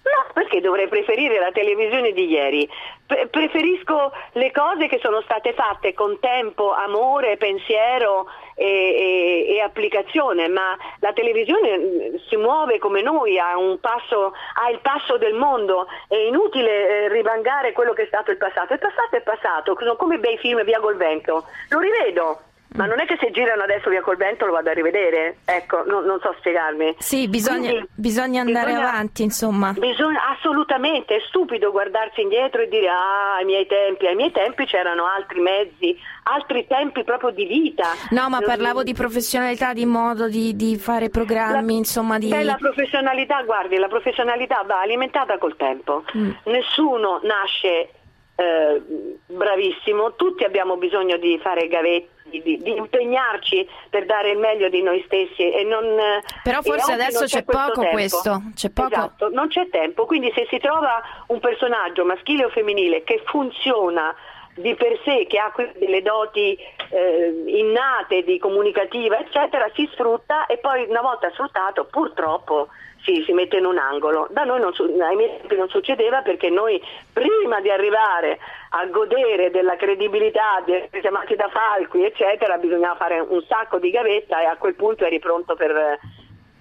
No, 0.10 0.26
perché 0.34 0.60
dovrei 0.60 0.88
preferire 0.88 1.40
la 1.40 1.52
televisione 1.52 2.14
di 2.14 2.26
ieri? 2.28 2.68
Pre- 3.06 3.28
preferisco 3.28 4.12
le 4.34 4.52
cose 4.52 4.88
che 4.88 5.00
sono 5.02 5.22
state 5.22 5.54
fatte 5.54 5.94
con 5.94 6.20
tempo, 6.20 6.74
amore, 6.74 7.38
pensiero 7.38 8.28
e, 8.56 8.66
e- 8.66 9.56
e 9.56 9.62
applicazione, 9.62 10.48
ma 10.48 10.76
la 11.00 11.14
televisione 11.14 11.78
mm, 11.78 12.16
si 12.28 12.38
muove 12.38 12.80
come 12.80 13.02
noi, 13.02 13.38
ha, 13.38 13.54
passo, 13.80 14.34
ha 14.56 14.70
il 14.70 14.80
passo 14.82 15.18
del 15.18 15.34
mondo, 15.34 15.86
è 16.08 16.16
inutile 16.16 16.88
eh, 17.06 17.10
rivangare 17.10 17.72
quello 17.72 17.94
che 17.94 18.04
è 18.04 18.08
stato 18.08 18.32
il 18.32 18.38
passato. 18.38 18.74
Il 18.74 18.80
passato 18.80 19.16
è 19.16 19.22
passato, 19.22 19.76
sono 19.78 19.96
come 19.96 20.18
bei 20.18 20.38
film 20.38 20.64
Via 20.64 20.80
col 20.80 20.98
vento, 20.98 21.46
lo 21.70 21.80
rivedo. 21.80 22.40
Ma 22.76 22.86
non 22.86 23.00
è 23.00 23.06
che 23.06 23.18
se 23.20 23.32
girano 23.32 23.64
adesso 23.64 23.90
via 23.90 24.02
col 24.02 24.16
vento 24.18 24.46
lo 24.46 24.52
vado 24.52 24.70
a 24.70 24.74
rivedere, 24.74 25.38
ecco, 25.44 25.84
non, 25.86 26.06
non 26.06 26.20
so 26.22 26.36
spiegarmi. 26.38 26.96
Sì, 27.00 27.28
bisogna, 27.28 27.70
Quindi- 27.72 27.90
bisogna 27.96 28.42
andare 28.42 28.68
bisogna- 28.68 28.90
avanti, 28.90 29.24
insomma. 29.24 29.74
Bisogna, 29.74 30.30
assolutamente, 30.38 31.16
è 31.16 31.20
stupido 31.28 31.72
guardarsi 31.72 32.22
indietro 32.22 32.62
e 32.62 32.68
dire 32.68 32.88
ah, 32.90 33.36
ai 33.40 33.46
miei 33.46 33.66
tempi, 33.66 34.06
ai 34.06 34.16
miei 34.16 34.32
tempi 34.32 34.66
c'erano 34.66 35.06
altri 35.06 35.40
mezzi, 35.40 35.98
altri 36.24 36.68
tempi 36.68 37.04
proprio 37.04 37.32
di 37.32 37.46
vita. 37.46 37.88
No, 38.12 38.30
ma 38.30 38.40
parlavo 38.40 38.84
di 38.84 38.94
professionalità, 38.94 39.74
di 39.74 39.86
modo 39.86 40.28
di, 40.28 40.56
di 40.56 40.78
fare 40.78 41.10
programmi, 41.10 41.76
insomma, 41.76 42.20
di... 42.20 42.28
Beh, 42.30 42.44
la 42.44 42.56
professionalità, 42.56 43.42
guardi, 43.44 43.78
la 43.78 43.88
professionalità 43.88 44.64
va 44.66 44.80
alimentata 44.82 45.38
col 45.40 45.56
tempo. 45.56 46.04
Mm. 46.16 46.32
Nessuno 46.46 47.20
nasce 47.24 47.90
eh, 48.40 48.82
bravissimo, 49.28 50.16
tutti 50.16 50.46
abbiamo 50.46 50.78
bisogno 50.78 51.18
di 51.18 51.38
fare 51.40 51.68
gavetti, 51.68 52.42
di, 52.42 52.58
di 52.62 52.78
impegnarci 52.78 53.68
per 53.90 54.06
dare 54.06 54.32
il 54.32 54.38
meglio 54.38 54.70
di 54.70 54.82
noi 54.82 55.02
stessi 55.06 55.52
e 55.52 55.64
non... 55.64 55.84
eh, 55.84 56.24
Però 56.44 56.62
forse 56.62 56.94
adesso 56.94 57.20
non 57.20 57.28
c'è 57.28 57.44
questo 57.44 57.64
poco 57.66 57.82
tempo. 57.82 57.96
questo, 57.96 58.42
c'è 58.56 58.70
poco. 58.70 58.88
Esatto, 58.88 59.30
non 59.30 59.48
c'è 59.50 59.68
tempo, 59.70 60.06
quindi 60.06 60.32
se 60.34 60.48
si 60.50 60.58
trova 60.60 61.02
un 61.28 61.40
personaggio 61.40 62.06
maschile 62.06 62.46
o 62.46 62.50
femminile 62.50 63.04
che 63.04 63.22
funziona 63.26 64.16
di 64.56 64.74
per 64.76 65.00
sé, 65.04 65.26
che 65.28 65.38
ha 65.38 65.52
delle 65.78 66.02
doti 66.02 66.58
eh, 66.92 67.44
innate 67.46 68.24
di 68.24 68.38
comunicativa, 68.40 69.20
eccetera, 69.20 69.70
si 69.74 69.88
sfrutta 69.92 70.46
e 70.48 70.58
poi 70.58 70.86
una 70.88 71.02
volta 71.02 71.30
sfruttato 71.32 71.86
purtroppo 71.86 72.68
si, 73.10 73.24
si 73.26 73.34
mette 73.34 73.58
in 73.58 73.66
un 73.66 73.78
angolo. 73.78 74.28
Da 74.30 74.44
noi 74.44 74.60
non, 74.60 74.72
ai 75.02 75.16
miei 75.16 75.40
non 75.58 75.70
succedeva 75.70 76.22
perché 76.22 76.50
noi 76.50 76.80
prima 77.12 77.60
di 77.62 77.72
arrivare 77.72 78.38
a 78.70 78.86
godere 78.86 79.50
della 79.50 79.76
credibilità 79.76 80.62
di 80.64 80.74
essere 80.74 81.02
chiamati 81.02 81.36
da 81.36 81.50
falchi, 81.50 82.04
eccetera, 82.04 82.58
bisognava 82.58 82.96
fare 82.96 83.20
un 83.20 83.44
sacco 83.48 83.80
di 83.80 83.90
gavetta 83.90 84.42
e 84.42 84.46
a 84.46 84.58
quel 84.58 84.76
punto 84.76 85.06
eri 85.06 85.20
pronto 85.20 85.56
per, 85.56 86.00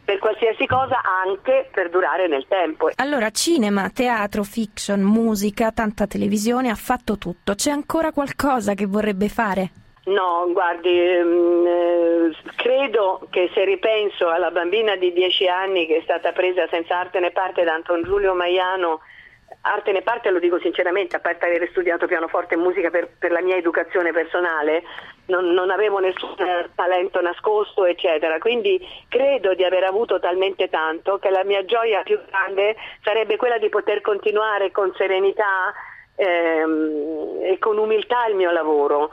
per 0.04 0.18
qualsiasi 0.18 0.66
cosa, 0.66 1.00
anche 1.24 1.68
per 1.70 1.90
durare 1.90 2.26
nel 2.28 2.46
tempo. 2.48 2.90
Allora, 2.96 3.30
cinema, 3.30 3.90
teatro, 3.90 4.42
fiction, 4.42 5.00
musica, 5.00 5.70
tanta 5.70 6.06
televisione, 6.06 6.70
ha 6.70 6.76
fatto 6.76 7.18
tutto. 7.18 7.54
C'è 7.54 7.70
ancora 7.70 8.12
qualcosa 8.12 8.72
che 8.72 8.86
vorrebbe 8.86 9.28
fare? 9.28 9.70
No, 10.08 10.48
guardi, 10.52 10.88
ehm, 10.88 11.66
eh, 11.66 12.32
credo 12.56 13.26
che 13.28 13.50
se 13.52 13.64
ripenso 13.64 14.28
alla 14.28 14.50
bambina 14.50 14.96
di 14.96 15.12
10 15.12 15.48
anni 15.48 15.86
che 15.86 15.98
è 15.98 16.02
stata 16.02 16.32
presa 16.32 16.66
senza 16.68 16.96
arte 16.96 17.20
né 17.20 17.30
parte 17.30 17.62
da 17.62 17.74
Anton 17.74 18.02
Giulio 18.04 18.34
Maiano, 18.34 19.00
arte 19.62 19.92
né 19.92 20.00
parte 20.00 20.30
lo 20.30 20.38
dico 20.38 20.58
sinceramente, 20.60 21.16
a 21.16 21.20
parte 21.20 21.44
aver 21.44 21.68
studiato 21.70 22.06
pianoforte 22.06 22.54
e 22.54 22.56
musica 22.56 22.88
per, 22.88 23.10
per 23.18 23.32
la 23.32 23.42
mia 23.42 23.56
educazione 23.56 24.10
personale, 24.10 24.82
non, 25.26 25.52
non 25.52 25.70
avevo 25.70 25.98
nessun 25.98 26.34
eh, 26.38 26.70
talento 26.74 27.20
nascosto, 27.20 27.84
eccetera. 27.84 28.38
Quindi 28.38 28.80
credo 29.10 29.52
di 29.52 29.64
aver 29.64 29.84
avuto 29.84 30.18
talmente 30.20 30.70
tanto 30.70 31.18
che 31.18 31.28
la 31.28 31.44
mia 31.44 31.66
gioia 31.66 32.02
più 32.02 32.18
grande 32.30 32.76
sarebbe 33.02 33.36
quella 33.36 33.58
di 33.58 33.68
poter 33.68 34.00
continuare 34.00 34.70
con 34.70 34.90
serenità 34.96 35.74
ehm, 36.16 37.40
e 37.42 37.58
con 37.58 37.76
umiltà 37.76 38.26
il 38.26 38.36
mio 38.36 38.50
lavoro 38.50 39.10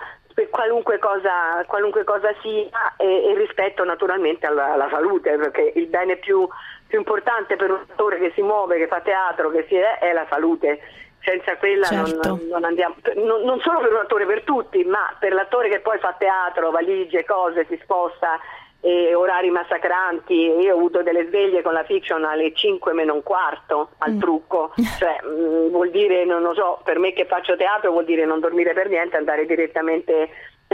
qualunque 0.49 0.99
cosa, 0.99 1.63
qualunque 1.65 2.03
cosa 2.03 2.33
sia 2.41 2.95
e, 2.97 3.29
e 3.29 3.36
rispetto 3.38 3.83
naturalmente 3.83 4.45
alla, 4.45 4.73
alla, 4.73 4.89
salute 4.89 5.38
perché 5.38 5.71
il 5.75 5.88
bene 5.88 6.17
più, 6.17 6.47
più, 6.88 6.97
importante 6.97 7.55
per 7.55 7.71
un 7.71 7.86
attore 7.89 8.19
che 8.19 8.31
si 8.36 8.41
muove, 8.41 8.77
che 8.77 8.88
fa 8.88 8.99
teatro, 8.99 9.49
che 9.49 9.65
si 9.67 9.75
è, 9.75 9.99
è 9.99 10.11
la 10.11 10.25
salute 10.29 10.79
senza 11.25 11.57
quella 11.57 11.88
certo. 11.88 12.27
non, 12.27 12.39
non, 12.49 12.63
andiamo, 12.65 12.95
non, 13.15 13.41
non, 13.41 13.59
solo 13.61 13.79
per 13.79 13.91
un 13.91 13.99
attore 13.99 14.25
per 14.25 14.43
tutti, 14.43 14.83
ma 14.83 15.15
per 15.17 15.33
l'attore 15.33 15.69
che 15.69 15.79
poi 15.79 15.97
fa 15.97 16.13
teatro, 16.17 16.69
valigie, 16.69 17.25
cose, 17.25 17.65
si 17.67 17.79
sposta 17.81 18.39
e 18.86 19.15
orari 19.15 19.49
massacranti. 19.49 20.33
Io 20.33 20.73
ho 20.73 20.77
avuto 20.77 21.01
delle 21.01 21.25
sveglie 21.25 21.63
con 21.63 21.73
la 21.73 21.83
fiction 21.83 22.23
alle 22.23 22.53
5 22.53 22.93
meno 22.93 23.15
un 23.15 23.23
quarto 23.23 23.89
al 23.97 24.13
mm. 24.13 24.19
trucco, 24.19 24.73
cioè 24.99 25.17
mh, 25.23 25.27
mm, 25.27 25.67
vuol 25.69 25.89
dire, 25.89 26.23
non 26.23 26.43
lo 26.43 26.53
so, 26.53 26.79
per 26.83 26.99
me 26.99 27.11
che 27.11 27.25
faccio 27.25 27.55
teatro 27.55 27.89
vuol 27.89 28.05
dire 28.05 28.25
non 28.25 28.39
dormire 28.39 28.73
per 28.73 28.88
niente, 28.88 29.17
andare 29.17 29.47
direttamente 29.47 30.29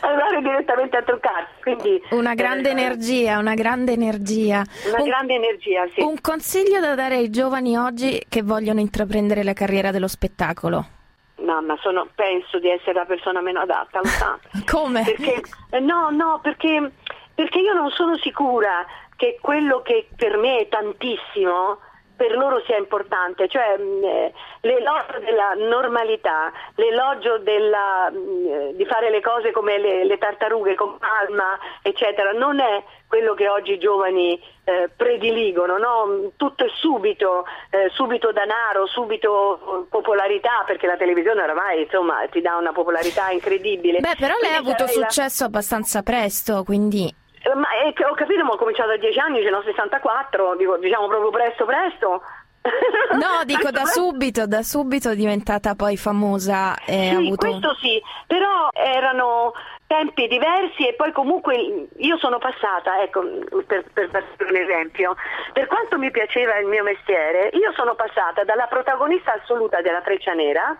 andare 0.00 0.40
direttamente 0.40 0.96
a 0.98 1.02
truccarsi. 1.02 1.62
Quindi, 1.62 2.00
una 2.10 2.34
grande 2.34 2.68
eh, 2.68 2.72
energia, 2.72 3.38
una 3.38 3.54
grande 3.54 3.92
energia. 3.92 4.62
Una 4.86 5.02
un, 5.02 5.08
grande 5.08 5.34
energia, 5.34 5.84
sì. 5.94 6.02
Un 6.02 6.20
consiglio 6.20 6.78
da 6.78 6.94
dare 6.94 7.16
ai 7.16 7.30
giovani 7.30 7.76
oggi 7.76 8.24
che 8.28 8.42
vogliono 8.42 8.78
intraprendere 8.78 9.42
la 9.42 9.52
carriera 9.52 9.90
dello 9.90 10.08
spettacolo? 10.08 10.94
Mamma, 11.38 11.76
sono, 11.82 12.08
penso 12.14 12.58
di 12.58 12.70
essere 12.70 12.94
la 12.94 13.04
persona 13.04 13.40
meno 13.42 13.60
adatta, 13.60 13.98
lo 13.98 14.06
sa. 14.06 14.38
Come? 14.64 15.02
Perché, 15.04 15.42
eh, 15.70 15.80
no, 15.80 16.08
no, 16.10 16.40
perché, 16.42 16.92
perché 17.36 17.58
io 17.58 17.74
non 17.74 17.90
sono 17.90 18.16
sicura 18.16 18.84
che 19.14 19.38
quello 19.40 19.82
che 19.82 20.08
per 20.16 20.38
me 20.38 20.58
è 20.58 20.68
tantissimo 20.68 21.78
per 22.16 22.34
loro 22.34 22.62
sia 22.64 22.78
importante, 22.78 23.46
cioè 23.46 23.76
mh, 23.76 24.04
eh, 24.04 24.32
l'elogio 24.62 25.18
della 25.20 25.52
normalità, 25.68 26.50
l'elogio 26.76 27.38
della, 27.38 28.10
mh, 28.10 28.74
di 28.74 28.86
fare 28.86 29.10
le 29.10 29.20
cose 29.20 29.52
come 29.52 29.78
le, 29.78 30.04
le, 30.04 30.16
tartarughe 30.16 30.74
con 30.74 30.96
palma, 30.96 31.58
eccetera, 31.82 32.32
non 32.32 32.58
è 32.58 32.82
quello 33.06 33.34
che 33.34 33.48
oggi 33.48 33.72
i 33.72 33.78
giovani 33.78 34.40
eh, 34.64 34.88
prediligono, 34.96 35.76
no? 35.76 36.32
tutto 36.36 36.64
è 36.64 36.68
subito, 36.74 37.44
eh, 37.70 37.90
subito 37.90 38.32
danaro, 38.32 38.86
subito 38.86 39.86
popolarità, 39.90 40.64
perché 40.66 40.86
la 40.86 40.96
televisione 40.96 41.42
oramai 41.42 41.82
insomma, 41.82 42.26
ti 42.30 42.40
dà 42.40 42.56
una 42.56 42.72
popolarità 42.72 43.30
incredibile. 43.30 44.00
Beh, 44.00 44.16
però 44.18 44.32
lei 44.40 44.50
quindi 44.52 44.56
ha 44.56 44.58
avuto 44.58 44.86
successo 44.86 45.42
la... 45.42 45.48
abbastanza 45.48 46.02
presto, 46.02 46.64
quindi... 46.64 47.24
Eh, 47.46 47.54
ma 47.54 47.68
è 47.84 47.92
che 47.92 48.04
ho 48.04 48.14
capito, 48.14 48.42
ma 48.42 48.52
ho 48.52 48.56
cominciato 48.56 48.90
a 48.90 48.96
10 48.96 49.18
anni, 49.20 49.42
ce 49.42 49.50
n'ho 49.50 49.62
64, 49.62 50.56
dico, 50.56 50.76
diciamo 50.78 51.06
proprio 51.06 51.30
presto 51.30 51.64
presto. 51.64 52.22
No, 53.16 53.44
dico 53.44 53.70
da 53.70 53.84
subito, 53.84 54.46
da 54.46 54.62
subito 54.62 55.10
è 55.10 55.14
diventata 55.14 55.76
poi 55.76 55.96
famosa. 55.96 56.74
E 56.84 57.10
sì, 57.10 57.14
avuto... 57.14 57.46
questo 57.46 57.74
sì, 57.76 58.02
però 58.26 58.68
erano 58.72 59.52
tempi 59.86 60.26
diversi 60.26 60.88
e 60.88 60.94
poi 60.94 61.12
comunque 61.12 61.86
io 61.96 62.18
sono 62.18 62.38
passata, 62.38 63.00
ecco, 63.00 63.22
per, 63.64 63.84
per, 63.92 64.10
per 64.10 64.50
un 64.50 64.56
esempio, 64.56 65.14
per 65.52 65.68
quanto 65.68 65.96
mi 65.96 66.10
piaceva 66.10 66.58
il 66.58 66.66
mio 66.66 66.82
mestiere, 66.82 67.50
io 67.52 67.72
sono 67.72 67.94
passata 67.94 68.42
dalla 68.42 68.66
protagonista 68.66 69.32
assoluta 69.34 69.80
della 69.80 70.02
Freccia 70.02 70.32
Nera 70.32 70.76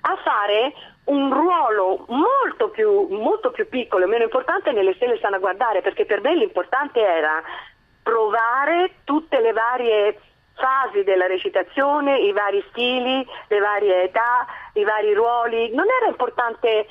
a 0.00 0.16
fare 0.22 0.72
un 1.08 1.32
ruolo 1.32 2.04
molto 2.08 2.68
più, 2.70 3.08
molto 3.10 3.50
più 3.50 3.68
piccolo 3.68 4.04
e 4.04 4.08
meno 4.08 4.24
importante 4.24 4.72
nelle 4.72 4.94
stelle 4.94 5.18
stanno 5.18 5.36
a 5.36 5.40
guardare, 5.40 5.82
perché 5.82 6.04
per 6.04 6.20
me 6.20 6.34
l'importante 6.34 7.00
era 7.00 7.42
provare 8.02 8.96
tutte 9.04 9.40
le 9.40 9.52
varie 9.52 10.20
fasi 10.54 11.04
della 11.04 11.26
recitazione, 11.26 12.18
i 12.18 12.32
vari 12.32 12.64
stili, 12.70 13.26
le 13.48 13.58
varie 13.58 14.04
età, 14.04 14.46
i 14.74 14.84
vari 14.84 15.14
ruoli. 15.14 15.74
Non 15.74 15.86
era 15.88 16.08
importante 16.08 16.86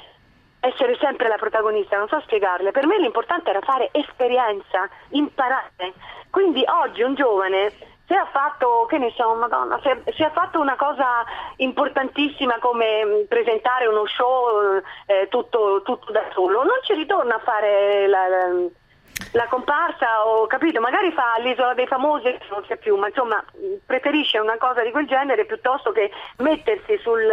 essere 0.59 0.97
sempre 0.99 1.27
la 1.27 1.37
protagonista, 1.37 1.97
non 1.97 2.07
so 2.07 2.19
spiegarle. 2.21 2.71
Per 2.71 2.85
me 2.85 2.97
l'importante 2.99 3.49
era 3.49 3.61
fare 3.61 3.89
esperienza, 3.91 4.89
imparare. 5.09 5.93
Quindi 6.29 6.63
oggi 6.65 7.01
un 7.01 7.13
giovane 7.13 7.71
se 8.07 8.15
ha 8.15 8.25
fatto, 8.31 8.85
che 8.87 8.97
ne 8.97 9.11
so, 9.15 9.33
madonna, 9.35 9.79
se, 9.83 10.01
se 10.15 10.23
ha 10.23 10.31
fatto 10.31 10.59
una 10.59 10.77
cosa 10.77 11.25
importantissima 11.57 12.57
come 12.59 13.03
mm, 13.03 13.23
presentare 13.27 13.85
uno 13.85 14.05
show 14.07 14.81
eh, 15.05 15.27
tutto, 15.29 15.81
tutto, 15.83 16.11
da 16.13 16.23
solo, 16.31 16.63
non 16.63 16.79
ci 16.83 16.93
ritorna 16.93 17.35
a 17.35 17.39
fare 17.39 18.07
la, 18.07 18.27
la, 18.29 18.47
la 19.33 19.45
comparsa 19.47 20.25
o 20.25 20.47
capito, 20.47 20.79
magari 20.79 21.11
fa 21.11 21.35
l'isola 21.39 21.73
dei 21.73 21.87
famosi, 21.87 22.37
non 22.49 22.63
c'è 22.65 22.77
più, 22.77 22.95
ma 22.95 23.07
insomma 23.07 23.43
preferisce 23.85 24.39
una 24.39 24.57
cosa 24.57 24.83
di 24.83 24.91
quel 24.91 25.05
genere 25.05 25.45
piuttosto 25.45 25.91
che 25.91 26.09
mettersi 26.37 26.97
sul 26.99 27.27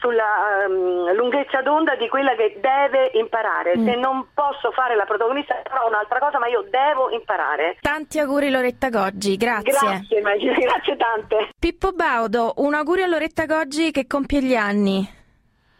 sulla 0.00 0.66
um, 0.66 1.12
lunghezza 1.14 1.60
d'onda 1.60 1.96
di 1.96 2.08
quella 2.08 2.34
che 2.34 2.58
deve 2.60 3.10
imparare. 3.14 3.76
Mm. 3.76 3.86
Se 3.86 3.94
non 3.96 4.28
posso 4.32 4.70
fare 4.72 4.94
la 4.94 5.04
protagonista 5.04 5.60
farò 5.64 5.88
un'altra 5.88 6.18
cosa, 6.18 6.38
ma 6.38 6.46
io 6.46 6.64
devo 6.68 7.10
imparare. 7.10 7.76
Tanti 7.80 8.18
auguri 8.18 8.50
Loretta 8.50 8.88
Goggi, 8.88 9.36
grazie. 9.36 9.72
Grazie, 9.72 10.20
Maggie, 10.20 10.52
grazie 10.58 10.96
tante. 10.96 11.50
Pippo 11.58 11.92
Baudo, 11.92 12.54
un 12.58 12.74
augurio 12.74 13.04
a 13.04 13.08
Loretta 13.08 13.46
Goggi 13.46 13.90
che 13.90 14.06
compie 14.06 14.42
gli 14.42 14.54
anni. 14.54 15.16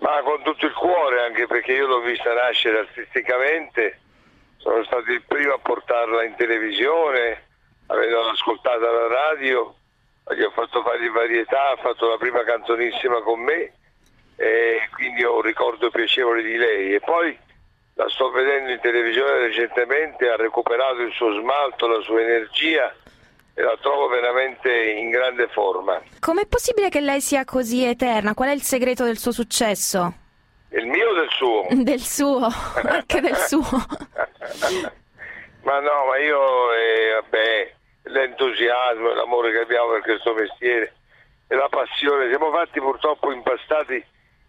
Ma 0.00 0.20
con 0.22 0.42
tutto 0.42 0.66
il 0.66 0.74
cuore, 0.74 1.24
anche 1.24 1.46
perché 1.46 1.72
io 1.72 1.86
l'ho 1.86 2.00
vista 2.00 2.32
nascere 2.32 2.78
artisticamente, 2.78 3.98
sono 4.58 4.84
stato 4.84 5.10
il 5.10 5.22
primo 5.26 5.54
a 5.54 5.58
portarla 5.58 6.24
in 6.24 6.36
televisione, 6.36 7.46
avendo 7.86 8.28
ascoltato 8.28 8.78
la 8.78 9.08
radio, 9.08 9.74
gli 10.36 10.42
ho 10.42 10.50
fatto 10.50 10.82
fare 10.82 11.04
in 11.04 11.12
varietà, 11.12 11.70
ha 11.70 11.76
fatto 11.76 12.08
la 12.08 12.16
prima 12.16 12.44
canzonissima 12.44 13.22
con 13.22 13.40
me 13.40 13.72
e 14.40 14.88
quindi 14.94 15.24
ho 15.24 15.34
un 15.34 15.42
ricordo 15.42 15.90
piacevole 15.90 16.42
di 16.42 16.56
lei 16.56 16.94
e 16.94 17.00
poi 17.00 17.36
la 17.94 18.08
sto 18.08 18.30
vedendo 18.30 18.70
in 18.70 18.78
televisione 18.78 19.38
recentemente, 19.38 20.28
ha 20.28 20.36
recuperato 20.36 21.00
il 21.00 21.12
suo 21.12 21.32
smalto, 21.40 21.88
la 21.88 22.00
sua 22.02 22.20
energia 22.20 22.94
e 23.52 23.60
la 23.60 23.76
trovo 23.80 24.06
veramente 24.06 24.92
in 24.92 25.10
grande 25.10 25.48
forma. 25.48 26.00
Com'è 26.20 26.46
possibile 26.46 26.88
che 26.88 27.00
lei 27.00 27.20
sia 27.20 27.44
così 27.44 27.84
eterna? 27.84 28.34
Qual 28.34 28.48
è 28.48 28.52
il 28.52 28.62
segreto 28.62 29.02
del 29.02 29.18
suo 29.18 29.32
successo? 29.32 30.14
Il 30.70 30.86
mio 30.86 31.08
o 31.08 31.14
del 31.14 31.30
suo? 31.30 31.66
Del 31.74 32.00
suo, 32.00 32.46
anche 32.84 33.20
del 33.20 33.36
suo. 33.36 33.64
ma 35.64 35.80
no, 35.80 36.04
ma 36.06 36.18
io, 36.18 36.72
eh, 36.74 37.20
vabbè, 37.20 37.74
l'entusiasmo, 38.02 39.14
l'amore 39.14 39.50
che 39.50 39.58
abbiamo 39.58 39.90
per 39.92 40.02
questo 40.02 40.32
mestiere 40.34 40.94
e 41.48 41.56
la 41.56 41.68
passione, 41.68 42.28
siamo 42.28 42.52
fatti 42.52 42.78
purtroppo 42.78 43.32
impastati 43.32 44.04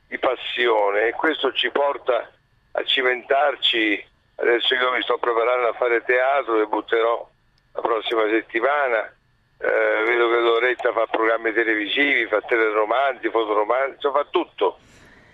di 0.09 0.17
passione 0.17 1.07
e 1.07 1.11
questo 1.11 1.53
ci 1.53 1.69
porta 1.69 2.29
a 2.71 2.83
cimentarci. 2.83 4.07
Adesso 4.35 4.73
io 4.73 4.91
mi 4.91 5.01
sto 5.03 5.17
preparando 5.19 5.67
a 5.67 5.73
fare 5.73 6.03
teatro, 6.03 6.57
debutterò 6.57 7.29
la 7.73 7.81
prossima 7.81 8.23
settimana. 8.27 9.13
Eh, 9.61 10.03
vedo 10.05 10.29
che 10.29 10.39
Loretta 10.39 10.91
fa 10.93 11.05
programmi 11.05 11.53
televisivi, 11.53 12.25
fa 12.25 12.41
teleromanzi, 12.41 13.29
fotoromanzi, 13.29 14.09
fa 14.11 14.25
tutto. 14.29 14.79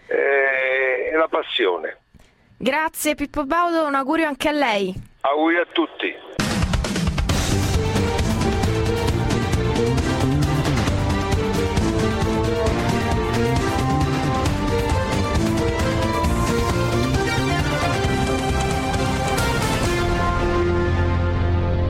Eh, 0.07 1.09
è 1.11 1.15
la 1.15 1.28
passione. 1.28 1.99
Grazie 2.57 3.15
Pippo 3.15 3.45
Baudo, 3.45 3.86
un 3.86 3.95
augurio 3.95 4.28
anche 4.28 4.49
a 4.49 4.53
lei. 4.53 4.93
Auguri 5.21 5.57
a 5.57 5.65
tutti. 5.71 6.13